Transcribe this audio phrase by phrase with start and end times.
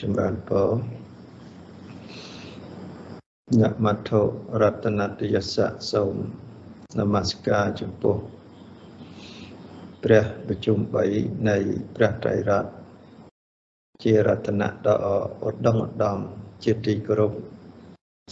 [0.00, 0.70] ចម្រើនពរ
[3.60, 4.20] ញមត្ថុ
[4.60, 6.14] រតនតយស័កសូម
[6.98, 8.16] នមស្ការចំពោះ
[10.04, 10.78] ព្រះប្រជុំ
[11.12, 11.56] 3នៃ
[11.96, 12.72] ព្រះត្រៃរតន៍
[14.02, 14.96] ជារតនៈដ៏
[15.46, 16.18] ឧត្តមឧត្តម
[16.64, 17.32] ជាទីគោរព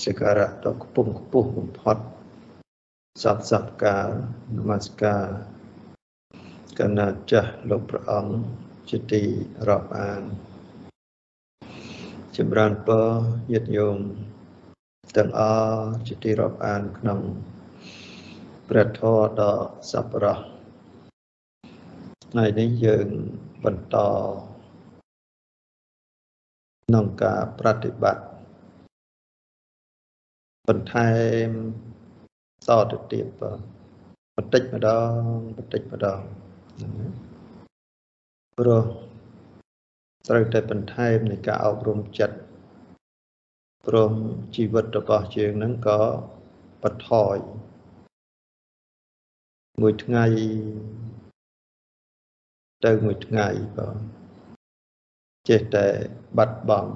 [0.04, 1.96] សក្ការៈដ៏ខ្ពង់ខ្ពស់បំផុត
[3.22, 4.06] សពសពការ
[4.56, 5.24] នមស្ការ
[6.78, 8.34] កណាចាស់លោកព្រះអង្គ
[8.90, 9.22] ជាទី
[9.68, 10.22] រាប់អាន
[12.38, 13.06] ចម្រើនពរ
[13.52, 13.98] ញាតិញោម
[15.16, 17.20] ទាំងអស់ជាទីរាប់អានក្នុង
[18.68, 19.54] ព្រះធម៌ដ៏
[19.90, 20.38] សប្បុរស
[22.30, 23.08] ថ្ងៃនេះយើង
[23.64, 23.96] បន្ត
[26.86, 28.24] ក្នុងការប្រតិបត្តិ
[30.68, 31.10] បន្ថែ
[31.46, 31.48] ម
[32.68, 33.58] តទៅទៀតបាទ
[34.36, 35.18] បន្តិចម្ដង
[35.56, 36.20] បន្តិចម្ដង
[38.58, 39.03] ព្រោះ
[40.28, 42.36] ត្រូវតែបន្ថែមនៃការអប់រំចិត្ត
[43.86, 44.12] ព្រម
[44.54, 46.00] ជីវិតរបស់យើងនឹងក៏
[46.82, 47.36] បថយ
[49.80, 50.24] មួយថ្ងៃ
[52.84, 53.96] ទៅមួយថ្ងៃបង
[55.48, 55.86] ចេះតែ
[56.38, 56.94] បាត់បង់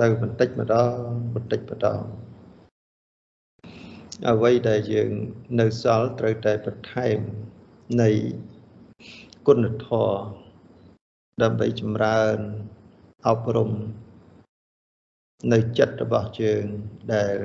[0.00, 0.96] ទៅបន្តិចម្ដង
[1.34, 2.02] បន្តិចម្ដង
[4.28, 5.10] អ្វីដែលយើង
[5.60, 7.18] នៅសល់ត្រូវតែបន្ថែម
[8.02, 8.10] នៃ
[9.46, 10.47] គុណធម៌
[11.42, 12.38] ដើម្បីចម្រើន
[13.28, 13.70] អប់រំ
[15.52, 16.64] នៅចិត្តរបស់យើង
[17.14, 17.36] ដែល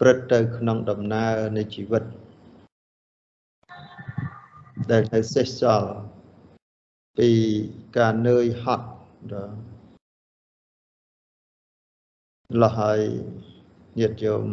[0.00, 2.04] ព្រឹត្តទៅក្នុងដំណើរនៃជីវិត
[4.90, 5.92] ដែលនៅសេសសល់
[7.18, 7.30] ពី
[7.98, 8.88] ការនឿយហត់
[9.32, 9.56] ដល់
[12.62, 13.00] លះហើយ
[13.98, 14.44] ញាតិញោម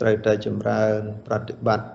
[0.00, 1.88] ត្រូវតែចម្រើនប្រតិបត្តិ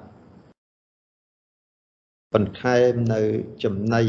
[2.34, 3.22] បន្ថែមនៅ
[3.64, 4.04] ចំណី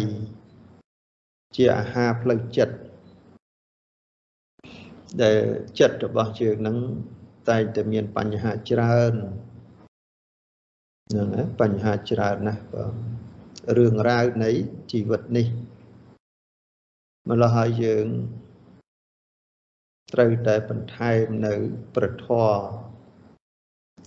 [1.57, 2.77] ជាអាហារផ្លូវចិត្ត
[5.23, 5.39] ដែល
[5.79, 6.77] ចិត្តរបស់យើងនឹង
[7.49, 9.15] តែងតែមានបញ្ហាច្រើន
[11.11, 12.95] ហ្នឹងបញ្ហាច្រើនណាស់បង
[13.77, 14.51] រឿងរ៉ាវនៃ
[14.93, 15.47] ជីវិតនេះ
[17.29, 18.07] ម្ល៉េះហើយយើង
[20.13, 21.55] ត្រូវតែបន្ថែមនៅ
[21.95, 22.53] ប្រធរ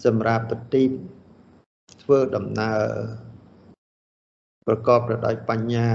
[0.06, 0.90] សម្រាប់ប្រទីប
[2.02, 2.84] ធ្វើដំណើរ
[4.68, 5.90] ប្រកបទៅដោយបញ្ញា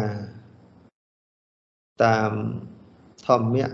[2.04, 2.32] តាម
[3.26, 3.66] ធម្មៈ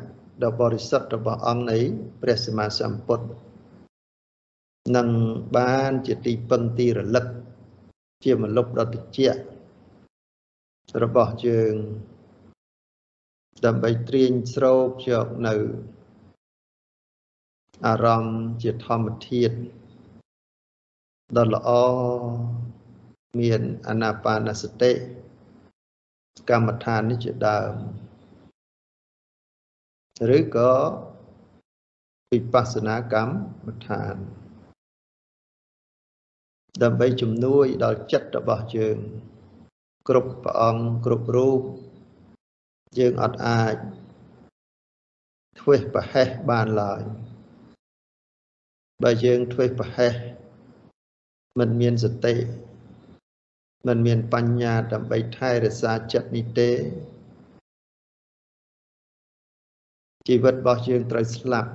[0.43, 1.79] ដ៏បរិសុទ្ធរបស់អង្គនៃ
[2.21, 3.27] ព្រះសម្មាសម្ពុទ្ធ
[4.97, 5.09] នឹង
[5.57, 7.27] បានជាទីពឹងទីរលឹក
[8.25, 9.19] ជាមលុបដ៏តិច
[11.03, 11.75] របស់យើង
[13.65, 15.55] ដើម្បីត្រៀញស្រោបយកនៅ
[17.87, 19.57] អារម្មណ៍ជាធម្មធាតុ
[21.37, 21.71] ដ៏ល្អ
[23.41, 24.93] មានអនាបានសតិ
[26.51, 27.73] កម្មដ្ឋាននេះជាដើម
[30.37, 30.75] ឬក៏
[32.33, 34.15] វិបស្សនាកម្មដ្ឋាន
[36.83, 38.99] ដើម្បីជំនួយដល់ចិត្តរបស់យើង
[40.09, 41.61] គ្រប់ព្រះអង្គគ្រប់រូប
[42.99, 43.75] យើងអត់អាច
[45.61, 47.03] ធ្វេសប្រហែសបានឡើយ
[49.03, 50.15] បើយើងធ្វេសប្រហែស
[51.59, 52.35] មិនមានសតិ
[53.87, 56.71] មិនមានបញ្ញាដើម្បីថែរក្សាចិត្តនេះទេ
[60.27, 61.73] ជីវិតរបស់យើងត្រូវស្លាប់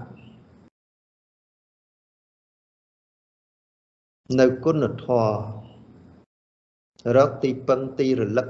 [4.39, 5.29] នៅគុណធម៌
[7.16, 8.47] រកទីពឹងទីរលឹក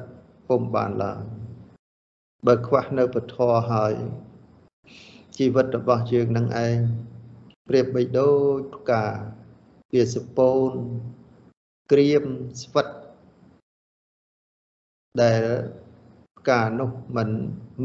[0.47, 1.21] ពុំបានឡើយ
[2.45, 3.35] បើខ្វះនៅពធ
[3.71, 3.93] ហើយ
[5.37, 6.77] ជីវិតរបស់យើងនឹងឯង
[7.67, 9.05] ប្រៀបបីដូចផ្កា
[9.93, 10.71] វាសពូន
[11.91, 12.23] ក្រៀម
[12.61, 12.87] ស្វិត
[15.21, 15.43] ដែល
[16.37, 17.29] ផ្កានោះมัน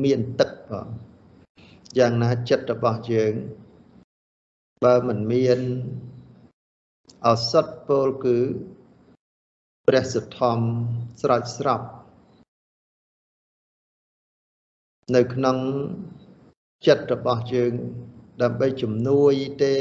[0.02, 0.88] មានទឹកផង
[1.98, 3.34] យ៉ាងណាចិត្តរបស់យើង
[4.84, 5.60] បើមិនមាន
[7.26, 8.38] អសត់ពលគឺ
[9.86, 10.58] ព្រះសទ្ធំ
[11.20, 11.82] ស្រោចស្រព
[15.14, 15.56] នៅក្នុង
[16.86, 17.72] ចិត្តរបស់យើង
[18.42, 19.32] ដើម្បីជំនួយ
[19.62, 19.74] ទេ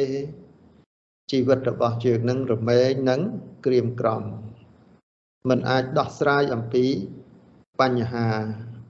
[1.31, 3.21] ជីវិតរបស់យើងនឹងរមែងនឹង
[3.65, 4.23] ក្រៀមក្រំ
[5.49, 6.85] มันអាចដោះស្រាយអំពី
[7.81, 8.27] បញ្ហា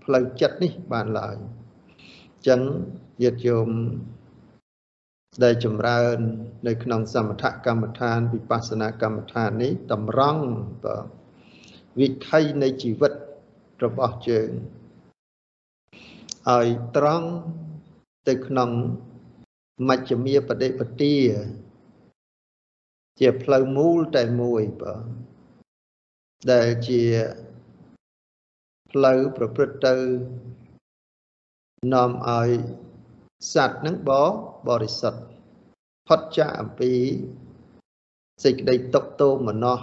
[0.04, 2.62] ផ្លូវចិត្តនេះបានឡើយអញ្ចឹង
[3.22, 3.70] ញាតិញោម
[5.44, 6.18] ដែលចម្រើន
[6.68, 10.44] នៅក្នុងសមថកម្មដ្ឋានវិបស្សនាកម្មដ្ឋាននេះតម្រង់
[12.00, 13.14] វិថីនៃជីវិត
[13.84, 14.50] របស់យើង
[16.50, 16.68] ឲ្យ
[16.98, 17.30] ត្រង់
[18.28, 18.70] ទៅក្នុង
[19.90, 21.18] មជ្ឈមាបដិបទា
[23.20, 25.04] ជាផ្លូវមូលតែមួយបាទ
[26.52, 27.04] ដែលជា
[28.92, 29.96] ផ្លូវប្រព្រឹត្តទៅ
[31.94, 32.50] នាំឲ្យ
[33.54, 34.12] សត្វនឹងប
[34.68, 35.22] បរិសុទ្ធ
[36.08, 36.92] ផុតចាកអំពី
[38.44, 39.80] សេចក្តីຕົកតោមនោះ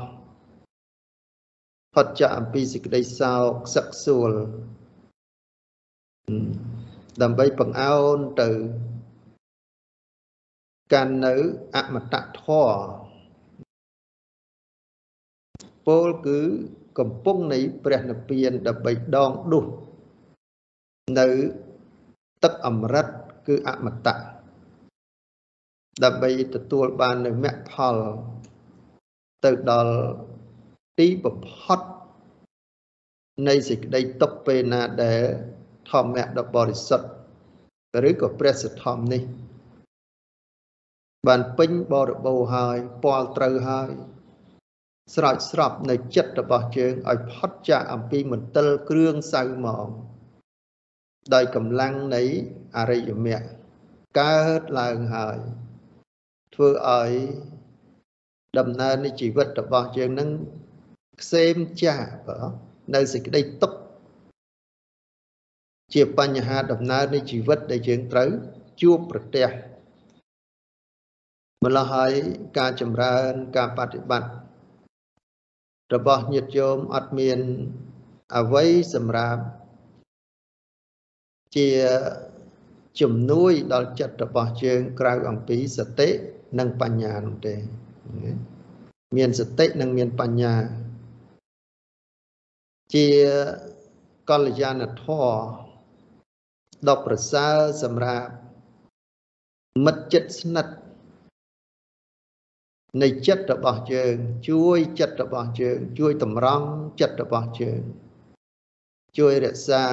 [1.94, 4.32] ផុតចាកអំពីសេចក្តីសោកសឹកសួល
[7.22, 8.50] ដើម្បីបង្អោនទៅ
[10.92, 11.34] កាន់នៅ
[11.76, 13.12] អមតៈធម៌
[15.86, 16.40] ពលគឺ
[16.98, 19.64] កំពុងនៃព្រះនិព្វានដើម្បីដងដុះ
[21.18, 21.28] នៅ
[22.44, 23.06] ទឹកអមរិត
[23.46, 24.16] គឺអមតៈ
[26.04, 27.96] ដើម្បីទទួលបាននៅមគ្គផល
[29.44, 29.94] ទៅដល់
[30.98, 31.80] ទីបំផុត
[33.48, 35.20] នៃសេចក្តីទុកពេលណាដែល
[35.90, 37.08] ធម្មៈដ៏បរិសុទ្ធ
[38.08, 39.22] ឬក៏ព្រះសទ្ធំនេះ
[41.28, 43.90] បានពេញបរិបូរហើយពាល់ត្រូវហើយ
[45.14, 49.86] ស្រោចស្រពនៅចិត្តរបស់ជើងឲ្យផុតចាកអំពីមន្ទិលគ្រឿងសៅហ្មង
[51.34, 52.22] ដោយកម្លាំងនៃ
[52.76, 53.46] អរិយមគ្គ
[54.20, 55.38] កើតឡើងហើយ
[56.54, 57.12] ធ្វើឲ្យ
[58.58, 60.30] ដំណើរនៃជីវិតរបស់យើងនឹង
[61.20, 62.38] ខ្សែមចាស់បើ
[62.94, 63.78] នៅសេចក្តីទុក្ខ
[65.94, 68.30] ជាបញ្ហាដំណើរនៃជីវិតដែលយើងត្រូវ
[68.82, 69.48] ជួបប្រទះ
[71.64, 72.12] ម្ល៉េះហើយ
[72.58, 74.30] ការចម្រើនការបប្រតិបត្តិ
[75.94, 77.38] របស់ញាតិញោមអត់មាន
[78.36, 78.64] អ្វី
[78.94, 79.42] សម្រាប់
[81.56, 81.68] ជា
[83.00, 86.08] ជំនួយដល់ចិត្តរបស់យើងក្រៅអំពីសតិ
[86.58, 87.54] និងបញ្ញានោះទេ
[89.16, 90.54] មានសតិនិងមានបញ្ញា
[92.94, 93.08] ជា
[94.30, 95.32] កល្យាណធម៌
[96.88, 98.30] ដ៏ប្រសើរសម្រាប់
[99.84, 100.74] មិត្តចិត្តស្និទ្ធ
[103.02, 104.14] នៃចិត្តរបស់យើង
[104.48, 106.66] ជួយចិត្តរបស់យើង ជួយតម្រង់
[107.00, 107.82] ចិត្តរបស់យើង
[109.18, 109.84] ជួយរក្សា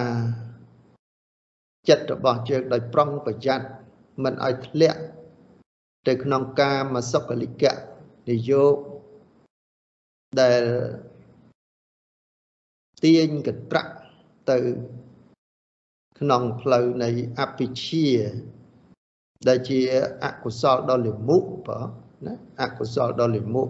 [1.87, 3.65] ចិត្តរបស់យើងដោយប្រុងប្រយ័ត្ន
[4.23, 5.01] មិនឲ្យធ្លាក់
[6.07, 7.75] ទៅក្នុងកាមសុខលិកៈ
[8.29, 8.75] និយោគ
[10.41, 10.63] ដែល
[13.03, 13.93] ទាញកត្រាក់
[14.49, 14.57] ទៅ
[16.19, 17.09] ក្នុងផ្លូវនៃ
[17.39, 18.07] អភិជា
[19.47, 19.79] ដែលជា
[20.23, 21.79] អកុសលដ៏លិមុខបើ
[22.25, 23.69] ណាអកុសលដ៏លិមុខ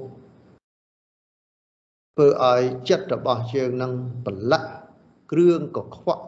[2.14, 3.94] ធ្វើឲ្យចិត្តរបស់យើងនឹង
[4.26, 4.72] ប្រឡាក់
[5.32, 6.26] គ្រឿងកខ្វក់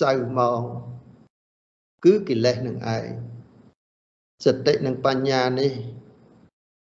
[0.00, 0.62] សៅមក
[2.04, 3.08] គឺកិលេសនឹងឯង
[4.44, 5.72] សតិនិងបញ្ញានេះ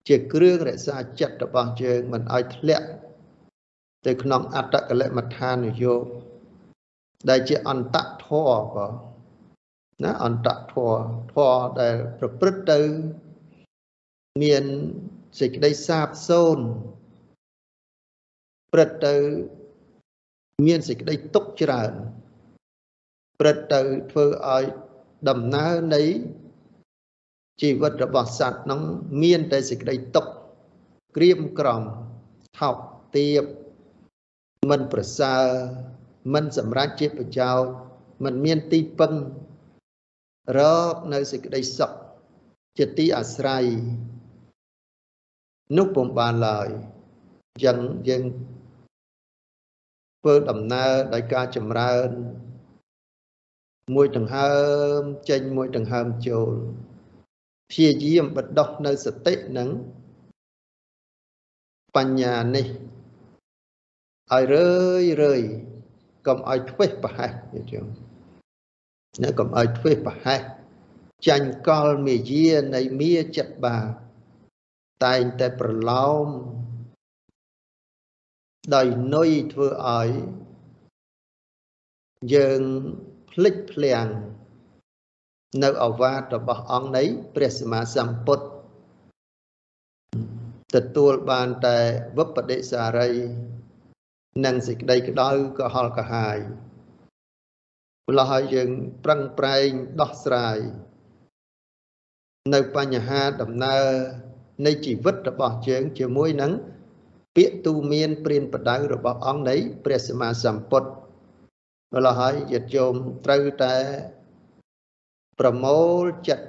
[0.09, 2.89] ជាគ្រឿងរក្សាចិត្តរបស់យើងមិនឲ្យធ្លាក់
[4.07, 5.95] ទៅក្នុងអត្តកលមដ្ឋានយោ
[7.29, 8.87] ដែលជាអន្តធរក៏
[10.05, 10.95] ណាអន្តធរ
[11.33, 12.81] ធរដែលប្រព្រឹត្តទៅ
[14.43, 14.65] មាន
[15.41, 16.65] សេចក្តីសាបសូន្យ
[18.73, 19.15] ព្រឹត្តទៅ
[20.67, 21.93] មានសេចក្តីទុកច្រើន
[23.41, 24.65] ព្រឹត្តទៅធ្វើឲ្យ
[25.29, 26.03] ដំណើរនៃ
[27.61, 28.81] ជីវិតរបស់សត្វនោះ
[29.23, 30.27] មានតែសេចក្តីទុក
[31.17, 31.83] ក្រៀមក្រំ
[32.59, 32.77] ថោក
[33.17, 33.43] ទាប
[34.71, 35.45] មិនប្រសើរ
[36.35, 37.71] មិនសម្រេចជាប្រយោជន៍
[38.25, 39.13] មិនមានទីពឹង
[40.59, 40.61] រ
[40.93, 41.93] កនៅសេចក្តីសុខ
[42.79, 43.65] ជាទីអាស្រ័យ
[45.77, 46.69] នោះពុំបានឡើយ
[47.65, 47.79] យ៉ាង
[48.09, 48.25] យើង
[50.19, 52.11] ធ្វើដំណើរដោយការចម្រើន
[53.95, 54.53] មួយដង្ហើ
[54.99, 56.55] មចេញមួយដង្ហើមចូល
[57.71, 59.69] ព្យាយាមបដោះនៅសតិនិង
[61.97, 62.67] បញ្ញានេះ
[64.33, 64.71] ឲ្យរឿ
[65.03, 65.43] យរឿយ
[66.27, 67.33] កុំឲ្យធ្វេសប្រហែស
[67.73, 67.93] យល់
[69.13, 70.41] ទេណាកុំឲ្យធ្វេសប្រហែស
[71.29, 73.79] ចាញ់កលមាយានៃមាចិត្តបា
[75.05, 76.27] តែងតែប្រឡោម
[78.75, 80.11] ដោយនុយធ្វើឲ្យ
[82.35, 82.63] យើង
[83.35, 84.09] ភ្លេចភ្លាំង
[85.63, 87.03] នៅអវាទរបស់អង្គនៃ
[87.35, 88.47] ព្រះសម្មាសម្ពុទ្ធ
[90.75, 91.79] ទទួលបានតែ
[92.19, 93.11] វិបដិសារី
[94.45, 96.39] និងសេចក្តីក្តៅក៏ហល់កាហាយ
[98.09, 98.71] ម្ល៉េះហើយយើង
[99.05, 99.69] ប្រឹងប្រែង
[100.01, 100.59] ដោះស្រាយ
[102.55, 103.87] នៅបញ្ហាដំណើរ
[104.67, 106.53] នៃជីវិតរបស់យើងជាមួយនឹង
[107.37, 110.91] ពាក្យទូមានព្រានប្រដៅរបស់អង្គនៃព្រះសម្មាសម្ពុទ្ធ
[111.95, 112.95] ម្ល៉េះហើយយត្តយោម
[113.25, 113.77] ត្រូវតែ
[115.39, 116.47] ប្រមូលចិត្ត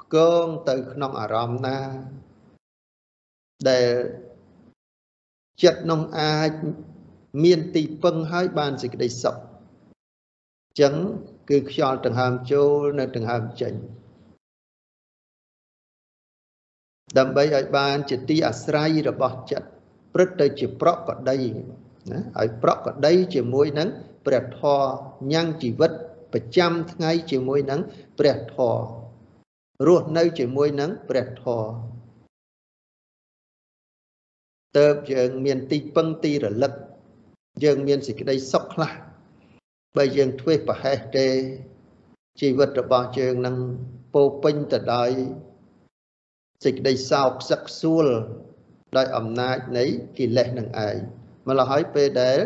[0.00, 1.78] ផ្គងទៅក្នុងអារម្មណ៍ណា
[3.68, 3.90] ដែល
[5.62, 6.50] ចិត្តនោះអាច
[7.44, 9.40] មានទីពឹងហើយបានសេចក្តីសុខអ
[10.72, 10.94] ញ្ចឹង
[11.50, 13.74] គឺខ្យល់ដង្ហើមចូលនៅដង្ហើមចេញ
[17.18, 19.68] ដើម្បីឲ្យបានជាទីអាស្រ័យរបស់ចិត្ត
[20.14, 21.36] ព្រឹកទៅជាប្រកបដី
[22.10, 23.88] ណាឲ្យប្រកបដីជាមួយនឹង
[24.26, 24.88] ព្រះធម៌
[25.32, 25.92] ញ៉ាំងជីវិត
[26.32, 27.80] ប្រចាំថ្ងៃជាមួយនឹង
[28.18, 28.80] ព្រះធម៌
[29.86, 31.68] រស់នៅជាមួយនឹងព្រះធម៌
[34.78, 36.72] តើបយើងមានទីពឹងទីរលឹក
[37.64, 38.92] យើងមានសេចក្តីសុខខ្លះ
[39.96, 41.28] បើយើងធ្វេសប្រហែសទេ
[42.40, 43.56] ជីវិតរបស់យើងនឹង
[44.14, 45.10] ពោពេញទៅដោយ
[46.64, 48.06] សេចក្តីសោកសឹកសួល
[48.96, 49.84] ដោយអំណាចនៃ
[50.18, 50.98] កិលេសនឹងឯង
[51.48, 52.38] ម្ល៉េះហើយពេលដែល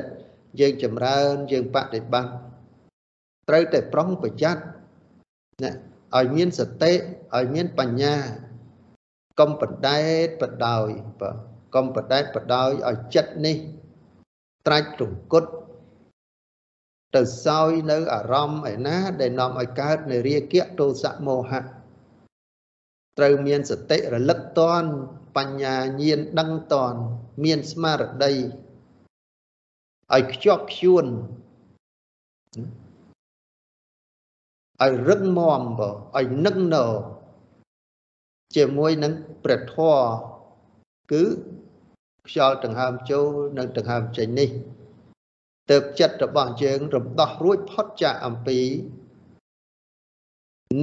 [0.61, 2.33] យើងចម្រើនយើងបដិបត្តិ
[3.49, 4.63] ត្រូវតែប្រុងប្រយ័ត្ន
[5.63, 5.73] ណា
[6.17, 6.93] ឲ្យមានសតិ
[7.37, 8.17] ឲ្យមានបញ្ញា
[9.41, 10.89] កុំបដែតបដោយ
[11.21, 11.37] បាទ
[11.75, 13.57] កុំបដែតបដោយឲ្យចិត្តនេះ
[14.67, 15.51] ត្រាច់រង្គត់
[17.15, 21.63] ទៅសោយនៅអារម្មណ៍ឯណា ដែលនាំឲ្យកើតនៅរាគៈទោសៈមោហៈ
[23.19, 24.85] ត្រូវមានសតិរលឹកតន
[25.37, 26.95] បញ្ញាញាណដឹងតន
[27.45, 28.35] មានស្មារតី
[30.15, 31.07] ឲ្យខ្ជាប់ខ្ជួន
[34.83, 36.87] ឲ្យរឹងមាំបើឲ្យនឹកណោ
[38.57, 39.13] ជាមួយនឹង
[39.45, 40.05] ព្រះធម៌
[41.13, 41.23] គឺ
[42.29, 43.29] ខ្យល់ដង្ហើមចូល
[43.59, 44.51] និងដង្ហើមចេញនេះ
[45.71, 48.59] ទៅចិត្តរបស់យើងរំដោះរួចផុតចាកអំពី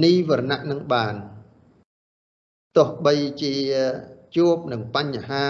[0.04, 1.14] និវរណៈនឹងបាន
[2.76, 3.54] ទោះបីជា
[4.36, 5.46] ជួបនឹងបញ្ហា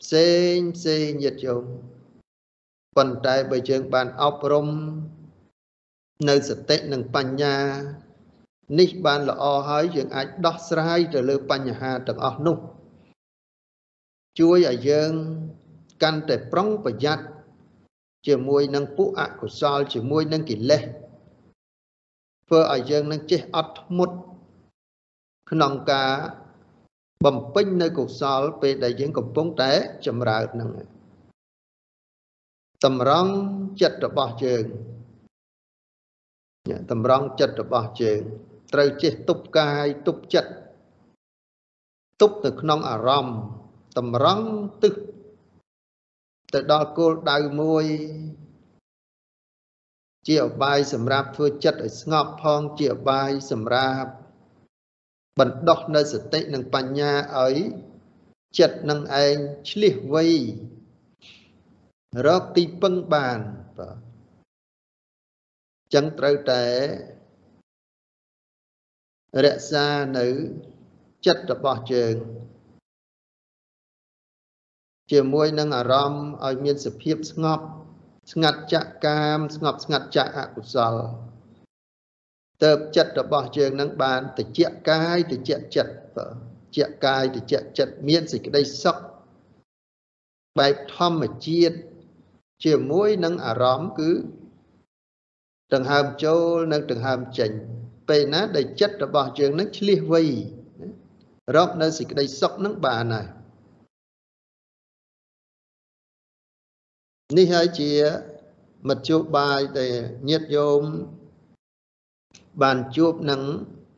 [0.00, 1.64] ផ្សេងផ្សេងយត់យង
[2.98, 4.68] ប៉ុន្តែបើយើងបានអប់រំ
[6.28, 7.56] នៅសតិនិងបញ្ញា
[8.78, 12.56] នេះបានល្អហើយយើងអាចដោះស្រាយទៅលើបញ្ហាទាំងអស់នោះ
[14.38, 15.12] ជួយឲ្យយើង
[16.02, 17.24] កាន់តែប្រុងប្រយ័ត្ន
[18.26, 20.82] ជាមួយនឹងពួកអកុសលជាមួយនឹងកិលេស
[22.46, 24.16] ធ្វើឲ្យយើងនឹងចេះអត់ធ្មត់
[25.50, 26.12] ក្នុងការ
[27.24, 29.72] បំពេញនៅកុសលពេលដែលយើងកំពុងតែ
[30.06, 30.70] ចម្រើននឹង
[32.84, 33.32] តម្រង់
[33.80, 34.64] ចិត្តរបស់យើង
[36.90, 38.20] តម្រង់ចិត្តរបស់យើង
[38.72, 40.52] ត្រូវចេះទប់កាយទប់ចិត្ត
[42.20, 43.38] ទប់ទៅក្នុងអារម្មណ៍
[43.98, 44.46] តម្រង់
[44.82, 44.94] ទឹក
[46.54, 47.84] ទៅដល់គោលដៅមួយ
[50.26, 54.10] ជាអបាយសម្រាប់ធ្វើចិត្តឲ្យស្ងប់ផងជាអបាយសម្រាប់
[55.38, 57.56] បណ្ដោះនៅសតិនិងបញ្ញាឲ្យ
[58.58, 59.36] ចិត្តនឹងឯង
[59.70, 60.24] ឆ្លៀសវៃ
[62.26, 63.38] រកទីពឹងបាន
[63.78, 63.96] បាទ
[65.94, 66.64] ចឹងត្រូវតែ
[69.44, 69.86] រក្សា
[70.18, 70.26] នៅ
[71.26, 72.14] ចិត្តរបស់យើង
[75.12, 77.64] ជាមួយនឹងអារម្មណ៍ឲ្យមានសភាពស្ងប់
[78.32, 80.94] ស្ងាត់ចាក់កាម ស្ងប់ស្ងាត់ចាក់អកុសល
[82.62, 85.98] ទៅចិត្តរបស់យើងនឹងបានតិចកាយតិចចិត្ត
[86.76, 88.96] ជាកាយតិចចិត្តមានសេចក្តីសុខ
[90.58, 91.76] បែបធម្មជាតិ
[92.64, 94.10] ជាមួយនឹងអារម្មណ៍គឺ
[95.74, 97.50] ដង្ហើមចូលនិងដង្ហើមចេញ
[98.08, 100.22] ពេលណាដែលចិត្តរបស់យើងនឹងឆ្លៀសវៃ
[101.56, 103.26] រកនៅសេចក្តីសុខនឹងបានហើយ
[107.38, 107.92] នេះហើយជា
[108.88, 109.94] មធ្យោបាយដែល
[110.28, 110.82] ញាតិញោម
[112.62, 113.42] បានជួបនឹង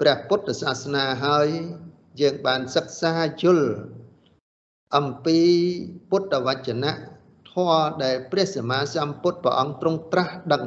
[0.01, 1.49] ព្រះពុទ្ធសាសនាហើយ
[2.21, 3.69] យើងបានសិក្សាយល់
[4.97, 5.39] អំពី
[6.11, 6.93] ពុទ្ធវចនៈ
[7.53, 10.65] ធម៌ដែលព្រះសម្មាសម្ពុទ្ធព្រះអង្គទ្រង់ត្រាស់ដឹង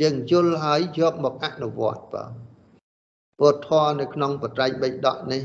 [0.00, 2.30] យើងយល់ហើយយកមកអនុវត្តបាទ
[3.38, 5.42] ពុទ្ធធម៌នៅក្នុងបត្រៃបិដកនេះ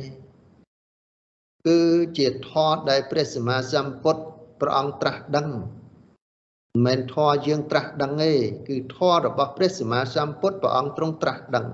[1.68, 1.80] គឺ
[2.18, 4.22] ជាធម៌ដែលព្រះសម្មាសម្ពុទ្ធ
[4.62, 8.34] ព្រះអង្គត្រាស់ដឹងមិនមែនធម៌យើងត្រាស់ដឹងទេ
[8.68, 11.68] គឺធម៌របស់ព្រះសម្មាសម្ពុទ្ធព្រះអង្គទ្រង់ត្រាស់ដឹង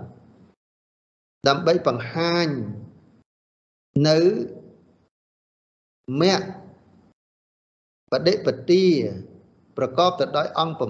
[1.48, 2.48] ដើម្បីបង្ហាញ
[4.08, 4.18] នៅ
[6.22, 6.69] មគ្គ
[8.12, 8.86] បដិបទា
[9.78, 10.82] ប្រកបទៅដោយអង្គ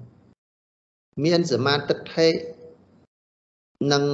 [0.00, 2.28] 8មានសមាទិដ្ឋិ
[3.92, 4.04] និង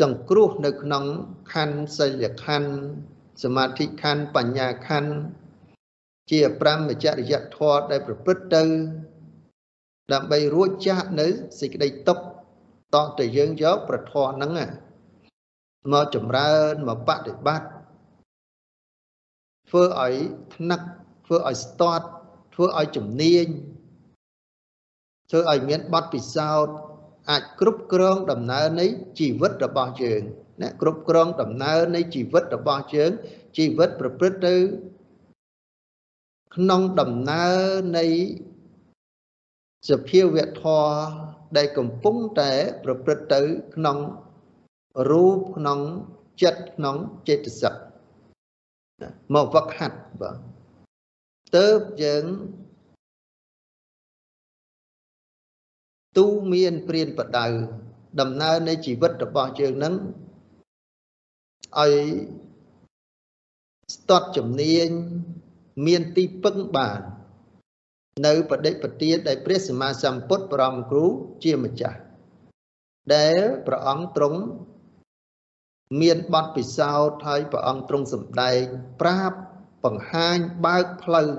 [0.00, 1.04] សង្គ្រោះនៅក្នុង
[1.52, 2.72] ខណ្ឌសិលខណ្ឌ
[3.42, 5.12] សមាធិខណ្ឌបញ្ញាខណ្ឌ
[6.30, 8.62] ជាប្រមចរិយធម៌ដែលប្រព្រឹត្តទៅ
[10.12, 11.26] ដើម្បីរួចចាកនៅ
[11.60, 12.24] សេចក្តីទុក្ខ
[12.94, 14.52] តទៅយើងយកប្រធរហ្នឹង
[15.92, 17.79] មកចម្រើនមកបដិបត្តិ
[19.70, 20.14] ធ្វើឲ្យ
[20.54, 20.80] ថ្នឹក
[21.26, 22.06] ធ្វើឲ្យស្ទាត់
[22.54, 23.46] ធ្វើឲ្យជំនាញ
[25.30, 26.74] ធ្វើឲ្យមានបទពិសោធន៍
[27.30, 28.86] អាចគ្រប់គ្រងដំណើរនៃ
[29.18, 30.22] ជីវិតរបស់យើង
[30.62, 33.10] ណាគ្រប់គ្រងដំណើរនៃជីវិតរបស់យើង
[33.56, 34.56] ជីវិតប្រព្រឹត្តទៅ
[36.56, 37.58] ក្នុងដំណើរ
[37.98, 38.06] នៃ
[39.90, 40.94] សភាវៈធម៌
[41.56, 42.52] ដែលកំពុងតែ
[42.84, 43.40] ប្រព្រឹត្តទៅ
[43.74, 43.98] ក្នុង
[45.10, 45.78] រូបក្នុង
[46.42, 46.96] ចិត្តក្នុង
[47.28, 47.74] ចេតសិក
[49.34, 50.36] មកវឹកហាត់បាទ
[51.56, 51.68] ទៅ
[52.02, 52.24] យើង
[56.18, 57.46] ទូមានព្រានបដៅ
[58.20, 59.94] ដំណើរនៃជីវិតរបស់យើងនឹង
[61.78, 61.94] ឲ្យ
[63.94, 64.88] ស្ទាត់ជំនាញ
[65.86, 67.00] មានទីពឹងបាន
[68.26, 71.06] នៅបដិបទាដែលព្រះសម្មាសម្ពុទ្ធបរមគ្រូ
[71.44, 71.98] ជាម្ចាស់
[73.14, 74.40] ដែលព្រះអង្គទ្រង់
[75.98, 78.62] មានបទពិសោធន៍ហើយព្រះអង្គទ្រង់សម្ដែង
[79.00, 79.38] ប្រាប់
[79.84, 81.30] បង្ហាញបើកផ្លូវ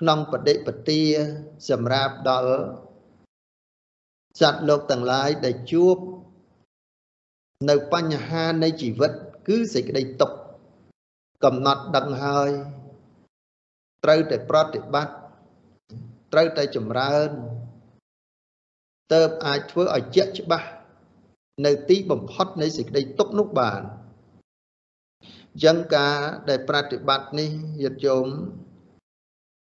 [0.00, 1.02] ក្នុងបដិបទា
[1.70, 2.56] សម្រាប់ដល់
[4.40, 5.96] សត្វលោកទាំងឡាយដែលជួប
[7.70, 9.12] នៅបញ្ហានៃជីវិត
[9.48, 10.36] គឺសេចក្តីទុក្ខ
[11.44, 12.50] កំណត់ដឹងហើយ
[14.04, 15.14] ត្រូវតែប្រតិបត្តិ
[16.32, 17.30] ត្រូវតែចម្រើន
[19.12, 20.68] ទៅអាចធ្វើឲ្យជាក់ច្បាស់
[21.66, 23.82] នៅទីបំផុតនៃសេចក្តីទុក្ខនោះបាន
[25.52, 26.16] អញ្ចឹងការ
[26.48, 27.50] ដែលប្រតិបត្តិនេះ
[27.84, 28.26] យត្តយោម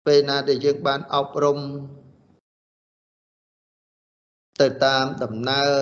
[0.06, 1.58] ពេលណាដែលយើងបានអប់រំ
[4.60, 5.72] ទៅតាមដំណើរ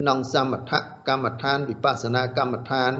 [0.00, 0.72] ក្នុងសមថ
[1.08, 2.92] កម្មដ្ឋានវិបស្សនាកម្មដ្ឋាន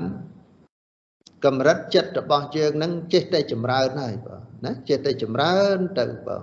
[1.45, 6.43] កម្រិតចិត្តរបស់យើងនឹងចេះតែចម្រើនហើយបងណាចេះតែចម្រើនទៅបង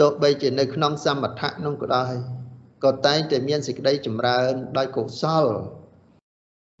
[0.00, 2.14] ទោះបីជានៅក្នុងសមថៈនោះក៏ដោយ
[2.84, 5.46] ក៏តែងតែមានសេចក្តីចម្រើនដោយកុសល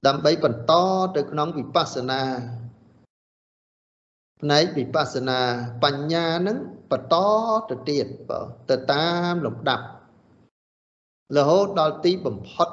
[0.06, 0.72] ដើម្បីបន្ត
[1.16, 2.22] ទៅក្នុងវិបស្សនា
[4.40, 5.40] ផ្នែកវិបស្សនា
[5.84, 6.58] បញ្ញានឹង
[6.90, 7.16] បន្ត
[7.70, 9.86] ទៅទៀតបងទៅតាមលំដាប់
[11.36, 12.68] រហូតដល់ទីបំផុត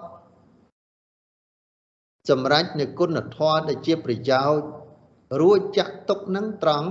[2.30, 4.68] សម្រាប់នៅគុណធម៌ដែលជាប្រយោជន៍
[5.42, 6.90] រួចចាក់ទុកនឹងត្រង់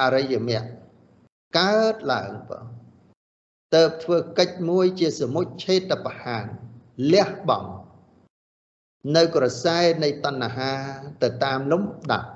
[0.00, 0.68] អរិយមគ្គ
[1.58, 2.77] កើតឡើងបង
[3.74, 6.46] ទៅធ្វើកិច្ចមួយជាសមុច្ឆេតបហាន
[7.12, 7.70] លះបង់
[9.16, 10.72] នៅក្រសែនៃតណ្ហា
[11.22, 11.82] ទៅតាមលំ
[12.12, 12.28] ដាប់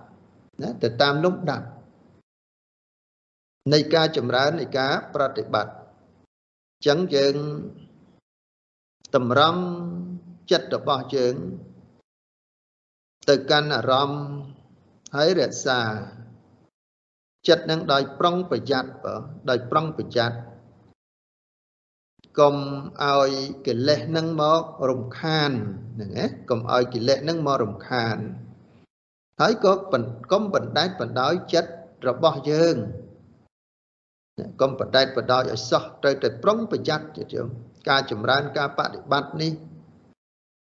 [0.63, 1.67] ណាទៅតាមលំដាប់
[3.73, 7.37] នៃការចម្រើននៃការប្រតិបត្តិអញ្ចឹងយើង
[9.15, 9.61] តម្រង់
[10.51, 11.35] ចិត្តរបស់យើង
[13.29, 14.25] ទៅកាន់អារម្មណ៍
[15.15, 15.81] ហើយរក្សា
[17.49, 19.15] ចិត្តនឹងដោយប្រុងប្រយ័ត្នបើ
[19.51, 20.37] ដោយប្រុងប្រយ័ត្ន
[22.39, 22.57] កុំ
[23.03, 23.33] ឲ្យ
[23.67, 25.51] កិលេសនឹងមករំខាន
[25.95, 28.17] ហ្នឹងណាកុំឲ្យកិលេសនឹងមករំខាន
[29.41, 29.73] ហើយក៏
[30.33, 31.71] កុំបណ្ដែតបណ្ដោយចិត្ត
[32.09, 32.77] របស់យើង
[34.61, 37.49] កុំបណ្ដែតបណ្ដោយឲ្យសោះត្រូវតែប្រុងប្រយ័ត្នទៀតយើង
[37.89, 39.53] ការចម្រើនការបដិបត្តិនេះ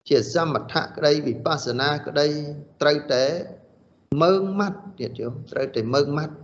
[0.08, 2.26] ជាសមថៈក្តីវិបស្សនាក្តី
[2.80, 3.24] ត្រូវតែ
[4.22, 6.34] មើងម៉ាត់ទៀតយោត្រូវតែមើងម៉ាត់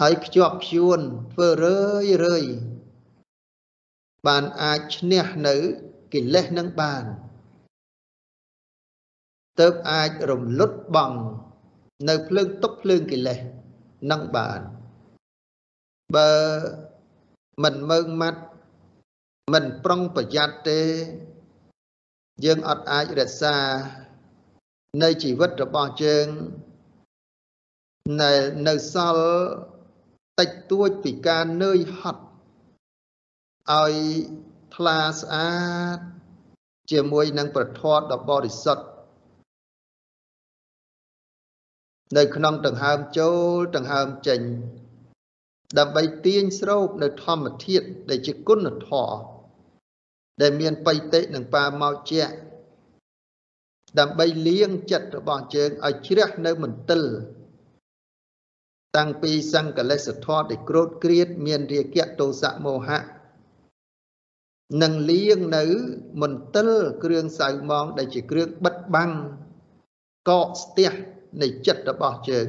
[0.00, 1.00] ហើយភ្ជាប់ភ្ជួន
[1.32, 2.44] ធ្វើរឿយរឿយ
[4.26, 5.54] បានអាចឈ្នះនៅ
[6.14, 7.04] កិលេសនឹងបាន
[9.60, 11.12] ទៅអាចរំលត់បង
[12.08, 13.38] នៅភ្លើងទុកភ្លើងកិលេស
[14.10, 14.60] នឹងបាន
[16.16, 16.30] បើ
[17.62, 18.42] មិនមើងម៉ាត់
[19.52, 20.80] មិនប្រុងប្រយ័ត្នទេ
[22.44, 23.56] យើងអត់អាចរក្សា
[25.02, 26.26] នៃជីវិតរបស់យើង
[28.22, 28.32] នៅ
[28.68, 29.26] នៅសល់
[30.38, 32.25] តិចតួចពីការនឿយហត់
[33.74, 33.94] ឲ្យ
[34.74, 35.56] ថ្លាស្អា
[35.96, 35.98] ត
[36.90, 38.84] ជាមួយនឹងប្រធមដ៏បរិសុទ្ធ
[42.16, 44.40] នៅក្នុងដង្ហើមចូលដង្ហើមចេញ
[45.78, 49.16] ដើម្បីទាញស្រូបនៅធម្មធាតុដែលជាគុណធម៌
[50.42, 52.24] ដែលមានបៃតិនិងបាមកជា
[53.98, 57.02] ដើម្បីលៀងចិត្តរបស់យើងឲ្យជ្រះនៅមន្ទិល
[58.96, 63.15] តាំងពីសង្កលេសធម៌ដែលក្រោតក្រៀតមានរាគៈទោសៈមោហៈ
[64.82, 65.64] នឹងលៀងនៅ
[66.22, 66.68] មន្ទិល
[67.04, 69.12] គ្រឿងសៅមងដែលជាគ្រឿងបិទបាំង
[70.28, 70.92] កកស្ទះ
[71.42, 72.48] នៃចិត្តរបស់យើង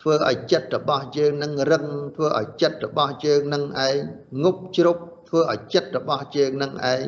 [0.00, 1.84] ធ្វើឲ្យចិត្តរបស់យើងនឹងរឹង
[2.16, 3.96] ធ្វើឲ្យចិត្តរបស់យើងនឹងឯង
[4.44, 7.06] ងប់ជ្រប់ធ្វើឲ្យចិត្តរបស់យើងនឹងឯង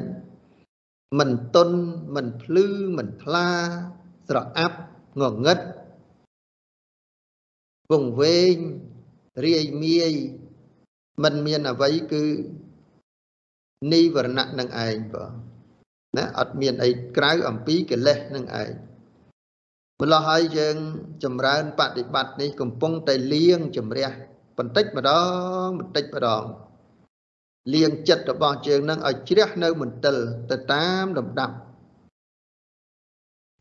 [1.18, 1.70] មិនតុន
[2.14, 3.48] មិនភ្លឺមិនថ្លា
[4.28, 4.78] ស្រអាប់
[5.20, 5.58] ងងឹត
[7.92, 8.56] វងវែង
[9.46, 10.12] រាយមាយ
[11.22, 12.24] មិនមានអ្វីគឺ
[13.92, 15.32] និវរណៈនឹងឯងបង
[16.16, 18.70] ណាអត់មានអីក្រៅអំពីកិលេសនឹងឯង
[20.00, 20.76] ម្ល៉េះហើយយើង
[21.24, 24.10] ចម្រើនបដិបត្តិនេះកំពុងតែលៀងជំរះ
[24.58, 25.10] បន្តិចម្ដ
[25.64, 26.44] ងបន្តិចម្ដង
[27.74, 30.16] លៀងចិត្តរបស់យើងនឹងឲ្យជ្រះនៅមន្ទិល
[30.50, 31.56] ទៅតាមលំដាប់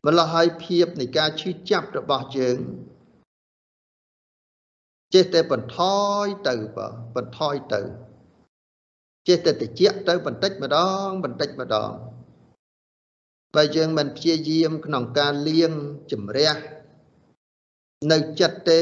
[0.06, 2.58] ម្ល៉េះហើយភាពនៃការឈឺចាប់របស់យើង
[5.14, 5.80] ចេះតែបន្ថ
[6.24, 7.80] យទៅបើបន្ថយទៅ
[9.30, 11.90] ចេះតែតិចទៅបន្តិចម្ដងបន្តិចម្ដង
[13.54, 15.72] បើយើងមិនព្យាយាមក្នុងការលៀង
[16.12, 16.50] ជំរះ
[18.12, 18.80] នៅចិត្តទេ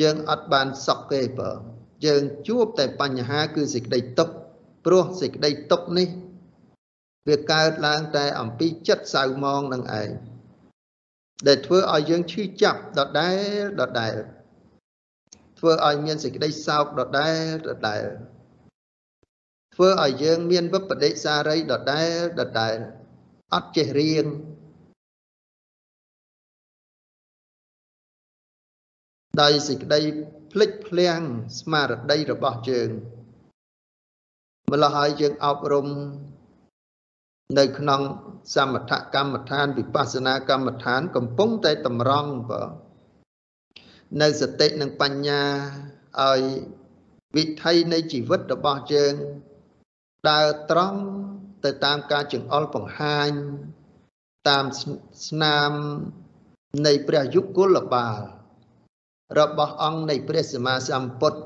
[0.00, 1.50] យើងអត់បានសុខទេបើ
[2.06, 4.34] យើងជួបតែបញ្ហាគឺសេចក្តីទុក្ខ
[4.84, 6.08] ព្រោះសេចក្តីទុក្ខនេះ
[7.28, 10.10] វាកើតឡើងតែអំពីចិត្តសៅមងនឹងឯង
[11.46, 14.14] ដែលធ្វើឲ្យយើងឈឺចាប់ដដែលដដែល
[15.64, 18.04] ធ្វើឲ្យមានសេចក្តីសោកដដែលដដែល
[19.74, 22.76] ធ្វើឲ្យយើងមានវិបដិសារីដដែលដដែល
[23.54, 24.26] អត់ចេះរៀង
[29.40, 30.00] ដោយសេចក្តី
[30.52, 31.20] ភ្លេចភ្លាំង
[31.60, 32.90] ស្មារតីរបស់យើង
[34.72, 35.88] ម្ល៉េះហើយយើងអប់រំ
[37.58, 38.00] នៅក្នុង
[38.54, 42.62] សមថកម្មដ្ឋានវិបស្សនាកម្មដ្ឋាន កំពុងតែតម្រង់បើ
[44.20, 45.42] នៅសតិនិងបញ្ញា
[46.20, 46.42] ឲ្យ
[47.36, 49.14] វិថីនៃជីវិតរបស់យើង
[50.30, 51.00] ដើរត្រង់
[51.64, 53.30] ទៅតាមការចង្អុលបង្ហាញ
[54.48, 54.64] តាម
[55.28, 55.72] ស្នាម
[56.86, 58.20] នៃព្រះយុគលបាល
[59.40, 61.40] របស់អង្គនៃព្រះសម្មាសម្ពុទ្ធ